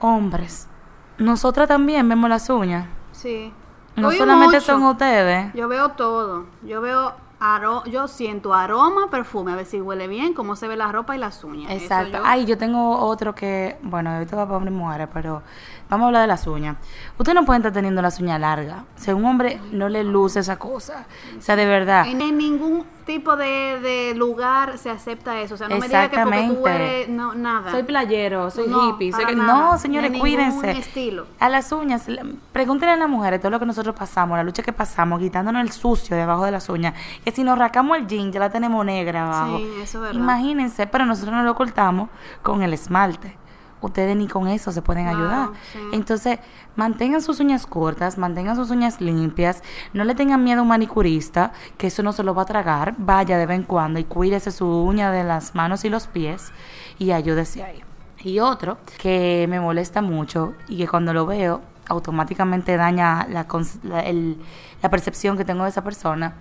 hombres, 0.00 0.68
nosotras 1.16 1.68
también 1.68 2.08
vemos 2.08 2.28
las 2.28 2.48
uñas. 2.50 2.86
Sí. 3.12 3.52
No 3.96 4.12
solamente 4.12 4.56
mucho. 4.56 4.66
son 4.66 4.82
ustedes. 4.84 5.52
Yo 5.54 5.66
veo 5.66 5.90
todo. 5.90 6.46
Yo 6.62 6.80
veo 6.80 7.14
aro 7.40 7.84
yo 7.84 8.08
siento 8.08 8.52
aroma, 8.54 9.10
perfume, 9.10 9.52
a 9.52 9.56
ver 9.56 9.66
si 9.66 9.80
huele 9.80 10.08
bien, 10.08 10.32
cómo 10.34 10.56
se 10.56 10.66
ve 10.68 10.76
la 10.76 10.90
ropa 10.90 11.14
y 11.14 11.18
las 11.18 11.42
uñas. 11.44 11.70
Exacto. 11.70 12.18
yo- 12.18 12.22
Ay, 12.24 12.44
yo 12.46 12.58
tengo 12.58 12.98
otro 12.98 13.34
que, 13.34 13.76
bueno, 13.82 14.10
ahorita 14.10 14.36
va 14.36 14.44
para 14.46 14.56
hombres 14.56 14.74
y 14.74 14.76
mujeres, 14.78 15.08
pero 15.12 15.42
vamos 15.88 16.04
a 16.04 16.06
hablar 16.08 16.22
de 16.22 16.28
las 16.28 16.46
uñas. 16.46 16.76
Usted 17.18 17.34
no 17.34 17.44
puede 17.44 17.58
estar 17.58 17.72
teniendo 17.72 18.02
las 18.02 18.18
uñas 18.20 18.40
largas. 18.40 18.82
O 18.96 19.00
sea, 19.00 19.14
un 19.14 19.24
hombre 19.24 19.60
no 19.72 19.88
le 19.88 20.02
luce 20.04 20.40
esa 20.40 20.58
cosa. 20.58 21.06
O 21.38 21.42
sea, 21.42 21.54
de 21.56 21.66
verdad. 21.66 22.06
En, 22.08 22.20
en 22.20 22.36
ningún 22.38 22.84
tipo 23.08 23.36
de, 23.36 23.80
de 23.80 24.14
lugar 24.14 24.78
se 24.78 24.88
acepta 24.90 25.40
eso. 25.40 25.54
O 25.54 25.56
sea, 25.56 25.66
no 25.68 25.78
me 25.78 25.88
digas 25.88 26.08
que 26.10 26.16
porque 26.20 26.42
tú 26.54 26.68
eres 26.68 27.08
no, 27.08 27.34
nada. 27.34 27.72
Soy 27.72 27.82
playero, 27.82 28.50
soy 28.52 28.68
No, 28.68 28.90
hippie. 28.90 29.10
soy 29.12 29.24
que-. 29.24 29.34
No, 29.34 29.76
señores, 29.78 30.12
De 30.12 30.18
cuídense. 30.20 30.70
estilo. 30.70 31.26
A 31.40 31.48
las 31.48 31.72
uñas, 31.72 32.06
le- 32.06 32.22
pregúntenle 32.52 32.92
a 32.94 32.96
las 32.96 33.08
mujeres 33.08 33.40
todo 33.40 33.50
lo 33.50 33.58
que 33.58 33.66
nosotros 33.66 33.96
pasamos, 33.96 34.36
la 34.38 34.44
lucha 34.44 34.62
que 34.62 34.72
pasamos, 34.72 35.18
quitándonos 35.18 35.62
el 35.62 35.72
sucio 35.72 36.16
debajo 36.16 36.44
de 36.44 36.52
las 36.52 36.68
uñas. 36.68 36.94
Que 37.24 37.32
si 37.32 37.42
nos 37.42 37.58
rascamos 37.58 37.96
el 37.98 38.06
jean, 38.06 38.30
ya 38.30 38.38
la 38.38 38.50
tenemos 38.50 38.84
negra 38.84 39.24
abajo. 39.24 39.58
Sí, 39.58 39.64
eso 39.82 39.98
es 39.98 40.02
verdad. 40.02 40.20
Imagínense, 40.20 40.86
pero 40.86 41.04
nosotros 41.06 41.34
no 41.34 41.42
lo 41.42 41.50
ocultamos 41.50 42.10
con 42.42 42.62
el 42.62 42.72
esmalte. 42.74 43.36
Ustedes 43.80 44.16
ni 44.16 44.26
con 44.26 44.48
eso 44.48 44.72
se 44.72 44.82
pueden 44.82 45.06
ayudar. 45.06 45.50
sí. 45.72 45.78
Entonces, 45.92 46.38
mantengan 46.74 47.22
sus 47.22 47.38
uñas 47.40 47.66
cortas, 47.66 48.18
mantengan 48.18 48.56
sus 48.56 48.70
uñas 48.70 49.00
limpias, 49.00 49.62
no 49.92 50.04
le 50.04 50.14
tengan 50.14 50.42
miedo 50.42 50.58
a 50.60 50.62
un 50.62 50.68
manicurista, 50.68 51.52
que 51.76 51.86
eso 51.86 52.02
no 52.02 52.12
se 52.12 52.22
lo 52.24 52.34
va 52.34 52.42
a 52.42 52.46
tragar. 52.46 52.94
Vaya 52.98 53.38
de 53.38 53.46
vez 53.46 53.56
en 53.56 53.62
cuando 53.64 53.98
y 54.00 54.04
cuídese 54.04 54.50
su 54.50 54.66
uña 54.66 55.12
de 55.12 55.22
las 55.24 55.54
manos 55.54 55.84
y 55.84 55.90
los 55.90 56.06
pies 56.08 56.50
y 56.98 57.12
ayúdese 57.12 57.62
ahí. 57.62 57.82
Y 58.24 58.40
otro 58.40 58.78
que 58.98 59.46
me 59.48 59.60
molesta 59.60 60.02
mucho 60.02 60.54
y 60.66 60.76
que 60.78 60.88
cuando 60.88 61.12
lo 61.12 61.24
veo 61.24 61.60
automáticamente 61.88 62.76
daña 62.76 63.26
la, 63.30 63.46
cons- 63.46 63.80
la- 63.82 64.00
el- 64.00 64.38
la 64.82 64.90
percepción 64.90 65.36
que 65.36 65.44
tengo 65.44 65.62
de 65.64 65.70
esa 65.70 65.84
persona 65.84 66.34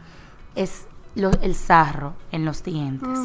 es 0.55 0.87
lo- 1.17 1.31
el 1.41 1.55
sarro 1.55 2.13
en 2.31 2.45
los 2.45 2.63
dientes. 2.63 3.19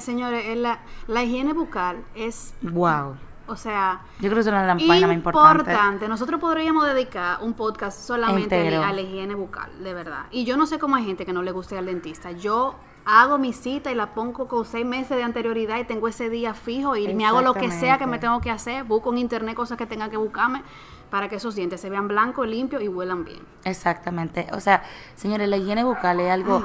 Señores, 0.00 0.44
eh, 0.46 0.56
la, 0.56 0.80
la 1.06 1.22
higiene 1.24 1.52
bucal 1.52 2.04
es, 2.14 2.54
Wow. 2.62 3.16
o 3.46 3.56
sea, 3.56 4.00
Yo 4.18 4.28
creo 4.28 4.34
que 4.34 4.40
es 4.40 4.46
una 4.46 4.60
de 4.62 4.66
las 4.66 4.76
vainas 4.88 5.08
más 5.08 5.16
importantes. 5.16 6.08
Nosotros 6.08 6.40
podríamos 6.40 6.86
dedicar 6.86 7.38
un 7.42 7.54
podcast 7.54 7.98
solamente 7.98 8.54
a 8.54 8.58
Entero. 8.58 8.80
la, 8.82 8.88
a 8.88 8.92
la 8.92 9.00
higiene 9.00 9.34
bucal, 9.34 9.70
de 9.82 9.94
verdad. 9.94 10.26
Y 10.30 10.44
yo 10.44 10.56
no 10.56 10.66
sé 10.66 10.78
cómo 10.78 10.96
hay 10.96 11.04
gente 11.04 11.24
que 11.24 11.32
no 11.32 11.42
le 11.42 11.52
guste 11.52 11.74
ir 11.74 11.78
al 11.80 11.86
dentista. 11.86 12.32
Yo 12.32 12.74
hago 13.08 13.38
mi 13.38 13.52
cita 13.52 13.92
y 13.92 13.94
la 13.94 14.14
pongo 14.14 14.48
con 14.48 14.64
seis 14.64 14.84
meses 14.84 15.16
de 15.16 15.22
anterioridad 15.22 15.78
y 15.78 15.84
tengo 15.84 16.08
ese 16.08 16.28
día 16.28 16.54
fijo 16.54 16.96
y 16.96 17.14
me 17.14 17.24
hago 17.24 17.40
lo 17.40 17.54
que 17.54 17.70
sea 17.70 17.98
que 17.98 18.06
me 18.08 18.18
tengo 18.18 18.40
que 18.40 18.50
hacer. 18.50 18.82
Busco 18.84 19.12
en 19.12 19.18
internet 19.18 19.54
cosas 19.54 19.78
que 19.78 19.86
tenga 19.86 20.08
que 20.10 20.16
buscarme 20.16 20.62
para 21.10 21.28
que 21.28 21.36
esos 21.36 21.54
dientes 21.54 21.80
se 21.80 21.88
vean 21.88 22.08
blancos, 22.08 22.46
limpios 22.48 22.82
y 22.82 22.88
huelan 22.88 23.24
bien. 23.24 23.40
Exactamente. 23.64 24.46
O 24.52 24.60
sea, 24.60 24.82
señores, 25.14 25.48
la 25.48 25.56
higiene 25.56 25.84
bucal 25.84 26.18
es 26.20 26.30
algo 26.32 26.64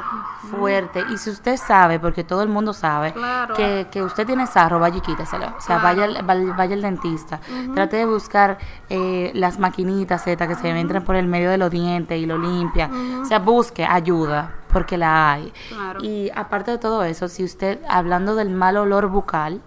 fuerte. 0.50 1.04
Y 1.12 1.18
si 1.18 1.30
usted 1.30 1.58
sabe, 1.58 2.00
porque 2.00 2.24
todo 2.24 2.42
el 2.44 2.50
mundo 2.50 2.74
sabe, 2.74 3.14
Claro. 3.14 3.54
que, 3.56 3.88
que 3.92 4.02
usted 4.04 4.26
tiene 4.26 4.48
sarro, 4.48 4.80
vaya 4.80 4.98
y 4.98 5.02
quíteselo. 5.02 5.46
O 5.58 5.62
sea, 5.62 5.80
Claro. 5.80 6.14
vaya, 6.24 6.54
vaya, 6.54 6.76
al 6.76 6.82
dentista. 6.82 7.40
Trate 7.74 7.98
de 7.98 8.06
buscar 8.06 8.58
eh, 8.90 9.32
las 9.36 9.60
maquinitas 9.60 10.24
Z 10.24 10.48
que 10.48 10.56
se 10.56 10.70
entran 10.70 11.04
por 11.04 11.16
el 11.16 11.28
medio 11.28 11.50
de 11.50 11.58
los 11.58 11.70
dientes 11.72 12.18
y 12.20 12.26
lo 12.26 12.38
limpian. 12.38 13.22
O 13.22 13.26
sea, 13.26 13.40
busque 13.40 13.86
ayuda, 13.86 14.56
porque 14.74 14.98
la 14.98 15.34
hay. 15.34 15.54
Claro. 15.70 16.00
Y 16.04 16.30
aparte 16.36 16.72
de 16.72 16.78
todo 16.78 17.04
eso, 17.04 17.28
si 17.28 17.44
usted, 17.44 17.80
hablando 17.90 18.36
del 18.36 18.50
mal 18.50 18.78
olor 18.78 19.08
bucal, 19.08 19.62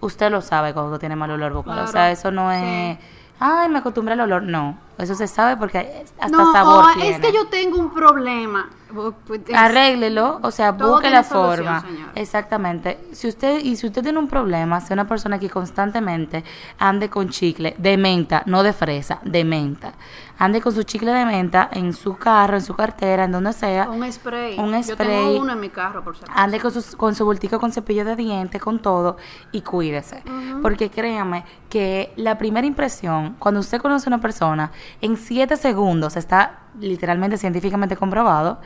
usted 0.00 0.30
lo 0.30 0.40
sabe 0.40 0.72
cuando 0.74 0.98
tiene 0.98 1.16
mal 1.16 1.30
olor 1.30 1.52
bucal. 1.52 1.78
O 1.80 1.86
sea, 1.86 2.10
eso 2.10 2.30
no 2.30 2.50
Sí. 2.52 2.98
Ay, 3.38 3.68
me 3.68 3.78
acostumbré 3.78 4.14
al 4.14 4.20
olor. 4.20 4.42
No, 4.42 4.83
eso 4.98 5.14
se 5.14 5.26
sabe 5.26 5.56
porque 5.56 6.04
hasta 6.20 6.36
no, 6.36 6.52
sabor 6.52 6.84
o 6.84 6.94
tiene. 6.94 7.10
es 7.10 7.20
que 7.20 7.32
yo 7.32 7.46
tengo 7.48 7.78
un 7.78 7.92
problema. 7.92 8.68
Pues, 9.26 9.40
es- 9.48 9.54
Arréglelo, 9.56 10.38
o 10.42 10.50
sea, 10.52 10.70
busque 10.70 11.10
la 11.10 11.24
forma. 11.24 11.84
Exactamente. 12.14 12.98
Si 13.12 13.26
usted 13.28 13.58
y 13.60 13.74
si 13.76 13.86
usted 13.88 14.02
tiene 14.02 14.18
un 14.20 14.28
problema, 14.28 14.80
sea 14.80 14.94
una 14.94 15.08
persona 15.08 15.38
que 15.38 15.50
constantemente 15.50 16.44
ande 16.78 17.10
con 17.10 17.28
chicle 17.28 17.74
de 17.76 17.96
menta, 17.96 18.42
no 18.46 18.62
de 18.62 18.72
fresa, 18.72 19.18
de 19.24 19.44
menta. 19.44 19.94
Ande 20.38 20.60
con 20.60 20.72
su 20.74 20.82
chicle 20.82 21.12
de 21.12 21.24
menta 21.24 21.68
en 21.72 21.92
su 21.92 22.16
carro, 22.16 22.56
en 22.56 22.62
su 22.62 22.74
cartera, 22.74 23.24
en 23.24 23.32
donde 23.32 23.52
sea. 23.52 23.88
Un 23.88 24.10
spray. 24.12 24.58
Un 24.58 24.72
Yo 24.74 24.94
spray. 24.94 25.08
tengo 25.08 25.40
uno 25.40 25.52
en 25.52 25.60
mi 25.60 25.68
carro, 25.70 26.02
por 26.02 26.16
acaso. 26.16 26.32
Ande 26.34 26.58
con, 26.60 26.72
sus- 26.72 26.96
con 26.96 27.14
su 27.14 27.24
bultico 27.24 27.60
con 27.60 27.72
cepillo 27.72 28.04
de 28.04 28.16
dientes, 28.16 28.60
con 28.60 28.80
todo, 28.80 29.16
y 29.52 29.60
cuídese. 29.62 30.22
Porque 30.62 30.90
créame 30.90 31.44
que 31.68 32.12
la 32.16 32.36
primera 32.38 32.66
impresión, 32.66 33.36
cuando 33.38 33.60
usted 33.60 33.80
conoce 33.80 34.08
a 34.08 34.10
una 34.10 34.20
persona, 34.20 34.70
en 35.00 35.16
siete 35.16 35.56
segundos, 35.56 36.16
está 36.16 36.60
literalmente 36.80 37.38
científicamente 37.38 37.96
comprobado, 37.96 38.60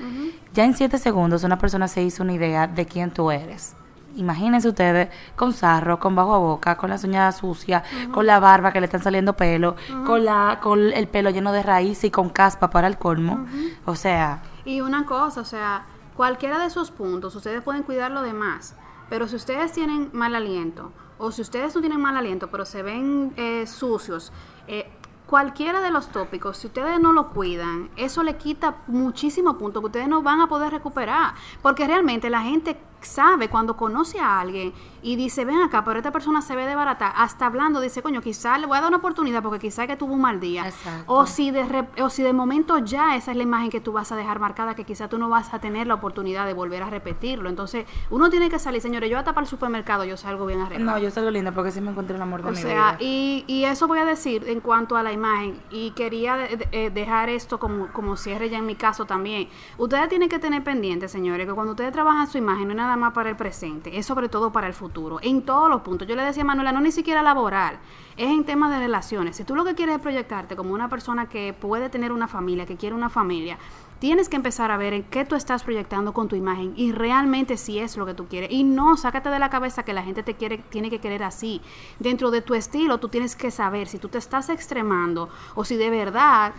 ya 0.55 0.65
en 0.65 0.75
siete 0.75 0.99
segundos 0.99 1.45
una 1.45 1.59
persona 1.59 1.89
se 1.89 2.03
hizo 2.03 2.23
una 2.23 2.33
idea 2.33 2.67
de 2.67 2.87
quién 2.87 3.11
tú 3.11 3.31
eres. 3.31 3.75
imagínense 4.17 4.69
ustedes 4.69 5.11
con 5.37 5.53
sarro, 5.53 6.01
con 6.01 6.15
bajo 6.17 6.35
a 6.35 6.39
boca, 6.39 6.77
con 6.77 6.91
las 6.91 7.05
uñas 7.05 7.37
sucias, 7.37 7.83
con 8.11 8.27
la 8.27 8.41
barba 8.41 8.73
que 8.73 8.81
le 8.81 8.87
están 8.87 9.03
saliendo 9.03 9.35
pelo, 9.35 9.77
con 10.07 10.25
la 10.25 10.59
con 10.61 10.93
el 10.93 11.07
pelo 11.07 11.31
lleno 11.31 11.53
de 11.53 11.63
raíces 11.63 12.05
y 12.05 12.11
con 12.11 12.29
caspa 12.31 12.71
para 12.71 12.89
el 12.89 12.99
colmo. 12.99 13.47
O 13.85 13.95
sea, 13.95 14.43
Y 14.65 14.81
una 14.81 15.07
cosa, 15.07 15.41
o 15.41 15.45
sea, 15.45 15.85
cualquiera 16.17 16.59
de 16.59 16.67
esos 16.67 16.91
puntos, 16.91 17.35
ustedes 17.37 17.63
pueden 17.63 17.85
cuidar 17.85 18.11
lo 18.11 18.23
demás, 18.23 18.75
pero 19.09 19.29
si 19.29 19.37
ustedes 19.37 19.73
tienen 19.73 20.11
mal 20.13 20.35
aliento, 20.35 20.93
o 21.19 21.33
si 21.33 21.43
ustedes 21.43 21.75
no 21.75 21.81
tienen 21.81 22.01
mal 22.01 22.17
aliento, 22.17 22.49
pero 22.49 22.65
se 22.65 22.83
ven 22.83 23.33
eh, 23.37 23.67
sucios, 23.67 24.33
eh, 24.67 24.91
cualquiera 25.29 25.83
de 25.83 25.91
los 25.91 26.09
tópicos, 26.09 26.57
si 26.57 26.69
ustedes 26.69 26.99
no 26.99 27.13
lo 27.13 27.29
cuidan, 27.29 27.91
eso 27.97 28.23
le 28.23 28.39
quita 28.39 28.77
muchísimo 28.87 29.59
punto 29.59 29.81
que 29.81 29.87
ustedes 29.87 30.09
no 30.09 30.23
van 30.23 30.41
a 30.41 30.49
poder 30.49 30.73
recuperar, 30.73 31.35
porque 31.61 31.87
realmente 31.87 32.31
la 32.31 32.41
gente 32.41 32.81
sabe 33.01 33.49
cuando 33.49 33.77
conoce 33.77 34.21
a 34.21 34.41
alguien 34.41 34.73
y 35.03 35.15
dice, 35.17 35.45
ven 35.45 35.61
acá, 35.61 35.85
pero 35.85 35.99
esta 35.99 36.11
persona 36.11 36.43
se 36.43 36.57
ve 36.57 36.67
de 36.67 36.75
barata, 36.75 37.09
hasta 37.09 37.47
hablando, 37.47 37.81
dice, 37.81 38.03
coño, 38.03 38.21
quizás 38.21 38.59
le 38.61 38.67
voy 38.67 38.77
a 38.77 38.81
dar 38.81 38.89
una 38.89 38.97
oportunidad 38.97 39.43
porque 39.43 39.61
quizás 39.61 39.87
que 39.87 39.97
tuvo 39.97 40.15
un 40.15 40.21
mal 40.21 40.41
día. 40.41 40.67
Exacto. 40.67 41.05
O 41.07 41.25
si, 41.27 41.51
de 41.53 41.65
rep- 41.65 42.01
o 42.03 42.11
si 42.11 42.23
de 42.25 42.33
momento 42.33 42.79
ya 42.79 43.15
esa 43.17 43.31
es 43.31 43.37
la 43.37 43.45
imagen 43.45 43.71
que 43.71 43.81
tú 43.81 43.93
vas 43.93 44.11
a 44.11 44.17
dejar 44.17 44.41
marcada, 44.41 44.75
que 44.75 44.85
quizás 44.85 45.09
tú 45.09 45.17
no 45.19 45.29
vas 45.29 45.55
a 45.55 45.61
tener 45.61 45.87
la 45.87 45.95
oportunidad 45.95 46.47
de 46.47 46.53
volver 46.55 46.83
a 46.83 46.91
repetirlo. 46.91 47.49
Entonces, 47.49 47.87
uno 48.11 48.29
tiene 48.31 48.51
que 48.51 48.59
salir, 48.59 48.81
señores, 48.83 49.09
yo 49.09 49.19
hasta 49.19 49.33
para 49.35 49.45
el 49.45 49.49
supermercado 49.49 50.05
yo 50.05 50.17
salgo 50.17 50.47
bien 50.47 50.61
arreglada. 50.63 50.99
no, 50.99 51.03
yo 51.03 51.11
salgo 51.13 51.31
linda 51.31 51.53
porque 51.53 51.71
sí 51.71 51.81
me 51.81 51.91
encontré 51.93 52.17
el 52.17 52.23
amor 52.23 52.43
de 52.43 52.49
O 52.49 52.51
mi 52.51 52.57
sea, 52.57 52.69
vida. 52.93 52.97
y, 52.99 53.45
y 53.47 53.65
eso 53.65 53.87
voy 53.87 54.01
a 54.01 54.05
decir 54.05 54.45
en 54.49 54.61
cuanto 54.61 54.97
a 54.97 55.05
la 55.05 55.13
imagen. 55.13 55.61
Y 55.71 55.93
quería 55.93 56.37
de- 56.37 56.57
de- 56.57 56.69
eh, 56.73 56.91
dejar 56.91 57.29
esto 57.29 57.61
como, 57.61 57.87
como 57.93 58.17
cierre 58.17 58.51
ya 58.51 58.59
en 58.59 58.67
mi 58.67 58.75
caso 58.75 59.05
también. 59.05 59.49
Ustedes 59.77 60.09
tienen 60.09 60.29
que 60.29 60.41
tener 60.41 60.65
pendiente, 60.65 61.07
señores, 61.09 61.47
que 61.47 61.53
cuando 61.53 61.73
ustedes 61.73 61.93
trabajan 61.93 62.27
su 62.27 62.37
imagen 62.39 62.67
no 62.67 62.73
es 62.73 62.77
nada 62.77 62.88
más 62.97 63.13
para 63.13 63.31
el 63.31 63.37
presente, 63.37 63.99
es 63.99 64.07
sobre 64.07 64.29
todo 64.29 64.53
para 64.53 64.67
el 64.67 64.75
futuro. 64.75 65.19
En 65.23 65.43
todos 65.43 65.69
los 65.69 65.83
puntos. 65.83 66.09
Yo 66.09 66.17
le 66.17 66.23
decía 66.23 66.43
a 66.43 66.47
Manuela, 66.47 66.73
no 66.73 66.81
ni 66.81 66.93
siquiera 66.93 67.23
laboral, 67.23 67.79
es 68.17 68.29
en 68.29 68.45
temas 68.45 68.71
de 68.71 68.79
relaciones. 68.79 69.37
Si 69.37 69.45
tú 69.45 69.55
lo 69.55 69.65
que 69.65 69.75
quieres 69.75 69.97
es 69.97 70.01
proyectarte 70.01 70.57
como 70.57 70.75
una 70.75 70.89
persona 70.89 71.29
que 71.29 71.53
puede 71.53 71.89
tener 71.91 72.13
una 72.13 72.29
familia, 72.29 72.67
que 72.67 72.77
quiere 72.77 72.95
una 72.95 73.09
familia, 73.09 73.59
tienes 73.99 74.29
que 74.29 74.37
empezar 74.37 74.71
a 74.71 74.77
ver 74.77 74.93
en 74.93 75.03
qué 75.05 75.25
tú 75.25 75.35
estás 75.35 75.63
proyectando 75.63 76.13
con 76.13 76.29
tu 76.29 76.37
imagen 76.37 76.73
y 76.77 76.93
realmente 76.93 77.57
si 77.57 77.79
es 77.79 77.97
lo 77.97 78.07
que 78.07 78.15
tú 78.15 78.27
quieres. 78.27 78.51
Y 78.51 78.65
no, 78.65 78.97
sácate 78.97 79.29
de 79.29 79.39
la 79.39 79.51
cabeza 79.51 79.85
que 79.85 79.93
la 79.93 80.03
gente 80.03 80.23
te 80.23 80.35
quiere, 80.35 80.59
tiene 80.59 80.91
que 80.91 81.01
querer 81.01 81.23
así. 81.23 81.61
Dentro 81.99 82.31
de 82.31 82.43
tu 82.43 82.55
estilo, 82.55 82.99
tú 82.99 83.09
tienes 83.09 83.37
que 83.37 83.51
saber 83.51 83.89
si 83.89 83.99
tú 83.99 84.09
te 84.09 84.19
estás 84.19 84.49
extremando 84.49 85.29
o 85.55 85.65
si 85.65 85.77
de 85.77 85.91
verdad 85.91 86.53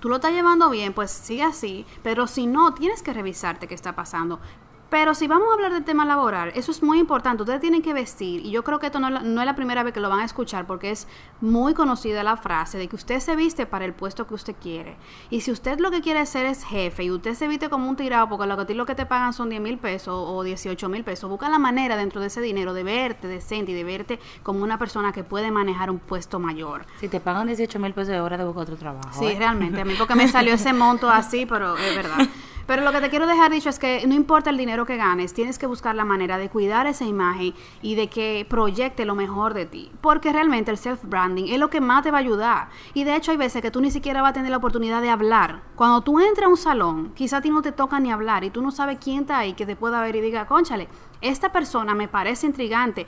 tú 0.00 0.08
lo 0.08 0.16
estás 0.16 0.32
llevando 0.32 0.68
bien, 0.68 0.92
pues 0.92 1.10
sigue 1.10 1.44
así. 1.44 1.86
Pero 2.02 2.26
si 2.26 2.46
no, 2.46 2.74
tienes 2.74 3.02
que 3.02 3.14
revisarte 3.14 3.66
qué 3.66 3.74
está 3.74 3.94
pasando. 3.94 4.40
Pero 4.92 5.14
si 5.14 5.26
vamos 5.26 5.48
a 5.48 5.54
hablar 5.54 5.72
del 5.72 5.84
tema 5.84 6.04
laboral, 6.04 6.52
eso 6.54 6.70
es 6.70 6.82
muy 6.82 6.98
importante. 6.98 7.42
Ustedes 7.44 7.62
tienen 7.62 7.80
que 7.80 7.94
vestir, 7.94 8.44
y 8.44 8.50
yo 8.50 8.62
creo 8.62 8.78
que 8.78 8.88
esto 8.88 9.00
no 9.00 9.06
es, 9.06 9.14
la, 9.14 9.20
no 9.20 9.40
es 9.40 9.46
la 9.46 9.56
primera 9.56 9.82
vez 9.82 9.94
que 9.94 10.00
lo 10.00 10.10
van 10.10 10.20
a 10.20 10.24
escuchar, 10.26 10.66
porque 10.66 10.90
es 10.90 11.08
muy 11.40 11.72
conocida 11.72 12.22
la 12.22 12.36
frase 12.36 12.76
de 12.76 12.88
que 12.88 12.96
usted 12.96 13.18
se 13.20 13.34
viste 13.34 13.64
para 13.64 13.86
el 13.86 13.94
puesto 13.94 14.26
que 14.26 14.34
usted 14.34 14.54
quiere. 14.60 14.98
Y 15.30 15.40
si 15.40 15.50
usted 15.50 15.78
lo 15.78 15.90
que 15.90 16.02
quiere 16.02 16.26
ser 16.26 16.44
es 16.44 16.62
jefe 16.62 17.04
y 17.04 17.10
usted 17.10 17.32
se 17.32 17.48
viste 17.48 17.70
como 17.70 17.88
un 17.88 17.96
tirado, 17.96 18.28
porque 18.28 18.46
lo 18.46 18.54
que 18.54 18.62
a 18.64 18.66
ti 18.66 18.74
lo 18.74 18.84
que 18.84 18.94
te 18.94 19.06
pagan 19.06 19.32
son 19.32 19.48
10 19.48 19.62
mil 19.62 19.78
pesos 19.78 20.12
o 20.14 20.42
18 20.42 20.86
mil 20.90 21.04
pesos, 21.04 21.30
busca 21.30 21.48
la 21.48 21.58
manera 21.58 21.96
dentro 21.96 22.20
de 22.20 22.26
ese 22.26 22.42
dinero 22.42 22.74
de 22.74 22.82
verte 22.82 23.28
decente 23.28 23.72
y 23.72 23.74
de 23.74 23.84
verte 23.84 24.20
como 24.42 24.62
una 24.62 24.78
persona 24.78 25.10
que 25.10 25.24
puede 25.24 25.50
manejar 25.50 25.90
un 25.90 26.00
puesto 26.00 26.38
mayor. 26.38 26.84
Si 27.00 27.08
te 27.08 27.18
pagan 27.18 27.46
18 27.46 27.78
mil 27.78 27.94
pesos 27.94 28.08
de 28.08 28.20
hora, 28.20 28.36
de 28.36 28.44
buscar 28.44 28.64
otro 28.64 28.76
trabajo. 28.76 29.18
Sí, 29.18 29.24
¿eh? 29.24 29.36
realmente. 29.38 29.80
A 29.80 29.86
mí 29.86 29.94
porque 29.96 30.16
me 30.16 30.28
salió 30.28 30.52
ese 30.52 30.74
monto 30.74 31.08
así, 31.08 31.46
pero 31.46 31.78
es 31.78 31.96
verdad. 31.96 32.18
Pero 32.66 32.82
lo 32.82 32.92
que 32.92 33.00
te 33.00 33.10
quiero 33.10 33.26
dejar 33.26 33.50
dicho 33.50 33.68
es 33.68 33.78
que 33.78 34.06
no 34.06 34.14
importa 34.14 34.50
el 34.50 34.56
dinero 34.56 34.86
que 34.86 34.96
ganes, 34.96 35.34
tienes 35.34 35.58
que 35.58 35.66
buscar 35.66 35.94
la 35.94 36.04
manera 36.04 36.38
de 36.38 36.48
cuidar 36.48 36.86
esa 36.86 37.04
imagen 37.04 37.54
y 37.80 37.94
de 37.94 38.08
que 38.08 38.46
proyecte 38.48 39.04
lo 39.04 39.14
mejor 39.14 39.54
de 39.54 39.66
ti. 39.66 39.90
Porque 40.00 40.32
realmente 40.32 40.70
el 40.70 40.78
self-branding 40.78 41.52
es 41.52 41.58
lo 41.58 41.70
que 41.70 41.80
más 41.80 42.02
te 42.02 42.10
va 42.10 42.18
a 42.18 42.20
ayudar. 42.20 42.68
Y 42.94 43.04
de 43.04 43.16
hecho 43.16 43.30
hay 43.30 43.36
veces 43.36 43.62
que 43.62 43.70
tú 43.70 43.80
ni 43.80 43.90
siquiera 43.90 44.22
vas 44.22 44.30
a 44.30 44.34
tener 44.34 44.50
la 44.50 44.58
oportunidad 44.58 45.02
de 45.02 45.10
hablar. 45.10 45.62
Cuando 45.76 46.00
tú 46.02 46.20
entras 46.20 46.46
a 46.46 46.50
un 46.50 46.56
salón, 46.56 47.12
quizá 47.14 47.38
a 47.38 47.40
ti 47.40 47.50
no 47.50 47.62
te 47.62 47.72
toca 47.72 47.98
ni 48.00 48.10
hablar 48.10 48.44
y 48.44 48.50
tú 48.50 48.62
no 48.62 48.70
sabes 48.70 48.98
quién 49.00 49.22
está 49.22 49.38
ahí 49.38 49.54
que 49.54 49.66
te 49.66 49.76
pueda 49.76 50.00
ver 50.00 50.16
y 50.16 50.20
diga, 50.20 50.46
conchale, 50.46 50.88
esta 51.20 51.52
persona 51.52 51.94
me 51.94 52.08
parece 52.08 52.46
intrigante 52.46 53.06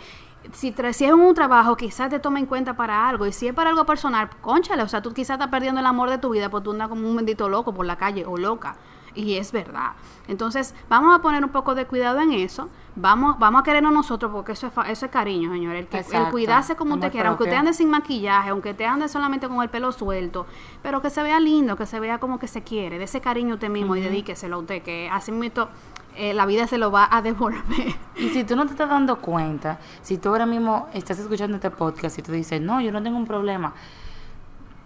si, 0.53 0.75
es 0.79 1.13
un 1.13 1.35
trabajo, 1.35 1.77
quizás 1.77 2.11
te 2.11 2.19
tome 2.19 2.41
en 2.41 2.47
cuenta 2.47 2.77
para 2.77 3.09
algo. 3.09 3.27
Y 3.27 3.33
si 3.33 3.49
es 3.49 3.55
para 3.55 3.71
algo 3.71 3.87
personal, 3.87 4.29
conchale, 4.41 4.83
o 4.83 4.89
sea, 4.89 5.03
tú 5.03 5.13
quizás 5.13 5.35
estás 5.35 5.49
perdiendo 5.49 5.81
el 5.81 5.87
amor 5.87 6.11
de 6.11 6.19
tu 6.19 6.31
vida 6.31 6.51
porque 6.51 6.65
tú 6.65 6.73
andas 6.73 6.89
como 6.89 7.09
un 7.09 7.17
bendito 7.17 7.49
loco 7.49 7.73
por 7.73 7.87
la 7.87 7.97
calle 7.97 8.25
o 8.27 8.37
loca. 8.37 8.77
Y 9.15 9.37
es 9.37 9.53
verdad. 9.53 9.93
Entonces, 10.27 10.75
vamos 10.89 11.15
a 11.15 11.23
poner 11.23 11.45
un 11.45 11.51
poco 11.51 11.75
de 11.75 11.87
cuidado 11.87 12.21
en 12.21 12.33
eso. 12.33 12.69
Vamos, 12.97 13.39
vamos 13.39 13.61
a 13.61 13.65
querernos 13.65 13.93
nosotros 13.93 14.31
porque 14.33 14.53
eso 14.53 14.69
es, 14.69 14.73
eso 14.89 15.07
es 15.07 15.13
cariño, 15.13 15.53
señores. 15.53 15.81
El, 15.81 15.89
que, 15.89 16.17
el 16.17 16.31
cuidarse 16.31 16.77
como 16.77 16.95
usted 16.95 17.11
quiera, 17.11 17.29
aunque 17.29 17.45
usted 17.45 17.53
propio. 17.53 17.69
ande 17.69 17.75
sin 17.75 17.91
maquillaje, 17.91 18.51
aunque 18.51 18.73
te 18.75 18.87
ande 18.87 19.09
solamente 19.09 19.49
con 19.49 19.63
el 19.63 19.69
pelo 19.69 19.93
suelto, 19.93 20.47
pero 20.83 21.03
que 21.03 21.11
se 21.11 21.23
vea 21.23 21.41
lindo, 21.41 21.77
que 21.77 21.87
se 21.87 22.01
vea 22.01 22.19
como 22.19 22.39
que 22.39 22.47
se 22.47 22.63
quiere, 22.63 22.99
de 22.99 23.05
ese 23.05 23.21
cariño 23.21 23.55
usted 23.55 23.69
mismo 23.69 23.97
y 23.97 24.01
dedíqueselo 24.01 24.57
a 24.57 24.59
usted, 24.61 24.83
que 24.83 25.09
así 25.11 25.33
mismo 25.33 25.69
eh, 26.17 26.33
la 26.33 26.47
vida 26.47 26.67
se 26.69 26.79
lo 26.79 26.91
va 26.91 27.09
a 27.11 27.23
devolver. 27.23 27.95
Y 28.17 28.29
si 28.31 28.45
tú 28.45 28.55
no 28.55 28.65
te 28.67 28.73
estás 28.73 28.89
dando 28.89 29.17
cuenta, 29.17 29.81
si 30.03 30.19
tú 30.19 30.29
ahora 30.29 30.47
mismo 30.47 30.89
estás 30.95 31.19
escuchando 31.19 31.57
este 31.57 31.71
podcast 31.71 32.19
y 32.19 32.23
tú 32.23 32.33
dices, 32.33 32.61
no, 32.61 32.81
yo 32.81 32.93
no 32.93 33.03
tengo 33.03 33.19
un 33.19 33.27
problema, 33.27 33.75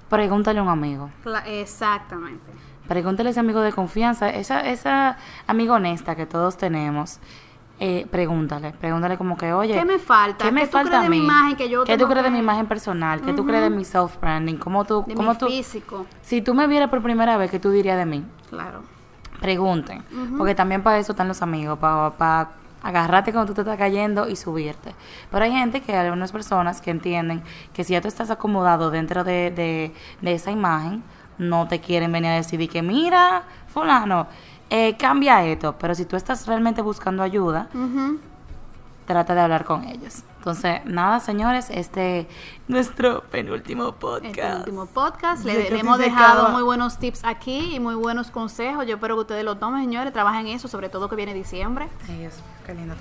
pregúntale 0.09 0.59
a 0.61 0.62
un 0.62 0.71
amigo. 0.71 1.11
Exactamente. 1.47 2.51
Pregúntale 2.88 3.29
a 3.29 3.31
ese 3.33 3.40
amigo 3.40 3.61
de 3.61 3.72
confianza, 3.72 4.31
esa, 4.31 4.61
esa 4.61 5.18
amiga 5.46 5.74
honesta 5.74 6.16
que 6.16 6.27
todos 6.27 6.57
tenemos. 6.57 7.18
eh, 7.81 8.07
pregúntale, 8.11 8.72
pregúntale 8.72 9.16
como 9.16 9.37
que, 9.37 9.53
oye, 9.53 9.74
¿Qué 9.74 9.85
me 9.85 9.98
falta? 10.01 10.44
¿Qué 10.44 10.51
me 10.51 10.62
¿Qué 10.62 10.66
tú 10.66 10.72
falta 10.72 10.88
crees 10.90 11.01
a 11.01 11.03
de 11.05 11.11
mi 11.11 11.18
mí? 11.20 11.24
imagen 11.24 11.57
que 11.57 11.68
yo 11.68 11.85
¿Qué 11.85 11.96
tú 11.96 12.09
crees 12.09 12.24
de 12.24 12.31
mi 12.31 12.38
imagen 12.40 12.66
personal? 12.66 13.20
¿Qué 13.20 13.33
tú 13.35 13.46
crees 13.46 13.62
de 13.62 13.70
mi 13.70 13.85
self-branding? 13.85 14.57
¿Cómo 14.59 14.85
tú, 14.85 15.05
De 15.07 15.14
cómo 15.14 15.33
mi 15.33 15.38
tú, 15.38 15.46
físico. 15.46 16.05
si 16.22 16.42
tú 16.42 16.55
me 16.55 16.66
vieras 16.66 16.88
por 16.90 17.03
primera 17.03 17.37
vez, 17.37 17.51
¿qué 17.53 17.61
tú 17.61 17.70
dirías 17.70 17.96
de 17.96 18.05
mí? 18.07 18.24
Claro. 18.51 18.83
Pregunten, 19.40 20.03
porque 20.37 20.57
también 20.57 20.83
para 20.83 20.98
eso 20.98 21.12
están 21.12 21.29
los 21.29 21.42
amigos, 21.42 21.79
para, 21.79 22.48
agarrarte 22.83 23.33
cuando 23.33 23.53
tú 23.53 23.55
te 23.55 23.61
estás 23.61 23.77
cayendo 23.79 24.29
y 24.29 24.35
subirte. 24.35 24.94
Pero 25.31 25.44
hay 25.44 25.53
gente 25.53 25.81
que, 25.81 25.92
hay 25.92 26.07
algunas 26.07 26.33
personas 26.33 26.81
que 26.81 26.90
entienden 26.90 27.42
que 27.72 27.85
si 27.85 27.92
ya 27.92 28.01
tú 28.01 28.09
estás 28.09 28.31
acomodado 28.31 28.90
dentro 28.90 29.22
de, 29.24 29.51
de, 29.53 29.94
de 30.22 30.33
esa 30.33 30.51
imagen, 30.51 31.03
no 31.38 31.68
te 31.68 31.81
quieren 31.81 32.12
venir 32.12 32.31
a 32.31 32.35
decir 32.35 32.68
que 32.68 32.83
mira, 32.83 33.44
fulano, 33.68 34.27
eh, 34.70 34.96
cambia 34.96 35.44
esto. 35.44 35.77
Pero 35.79 35.94
si 35.94 36.05
tú 36.05 36.16
estás 36.16 36.46
realmente 36.46 36.83
buscando 36.83 37.22
ayuda, 37.22 37.68
trata 39.07 39.35
de 39.35 39.40
hablar 39.40 39.64
con 39.64 39.85
ellos. 39.85 40.24
Entonces, 40.38 40.81
nada, 40.85 41.20
señores, 41.20 41.68
este 41.68 42.29
nuestro 42.68 43.22
penúltimo 43.24 43.92
podcast. 43.92 44.38
Este 44.38 44.57
último 44.57 44.87
podcast. 44.87 45.44
Le, 45.44 45.79
hemos 45.79 45.98
dejado 45.98 46.42
acaba. 46.42 46.51
muy 46.51 46.62
buenos 46.62 46.98
tips 46.98 47.24
aquí 47.24 47.74
y 47.74 47.81
muy 47.81 47.94
buenos 47.94 48.31
consejos. 48.31 48.87
Yo 48.87 48.94
espero 48.94 49.16
que 49.16 49.22
ustedes 49.22 49.44
lo 49.44 49.57
tomen, 49.57 49.83
señores. 49.83 50.12
Trabajen 50.12 50.46
en 50.46 50.57
eso, 50.57 50.68
sobre 50.68 50.88
todo 50.88 51.09
que 51.09 51.16
viene 51.16 51.35
diciembre. 51.35 51.88
Dios, 52.07 52.35
qué 52.64 52.74
lindo. 52.74 52.94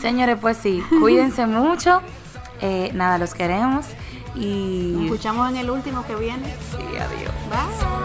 Señores, 0.00 0.38
pues 0.40 0.56
sí, 0.56 0.82
cuídense 1.00 1.46
mucho. 1.46 2.02
Eh, 2.60 2.90
nada, 2.94 3.18
los 3.18 3.34
queremos. 3.34 3.86
Nos 4.36 4.44
Y. 4.44 5.04
escuchamos 5.04 5.48
en 5.48 5.56
el 5.56 5.70
último 5.70 6.06
que 6.06 6.14
viene. 6.14 6.54
Sí, 6.70 6.96
adiós. 6.96 7.32
Bye. 7.50 7.96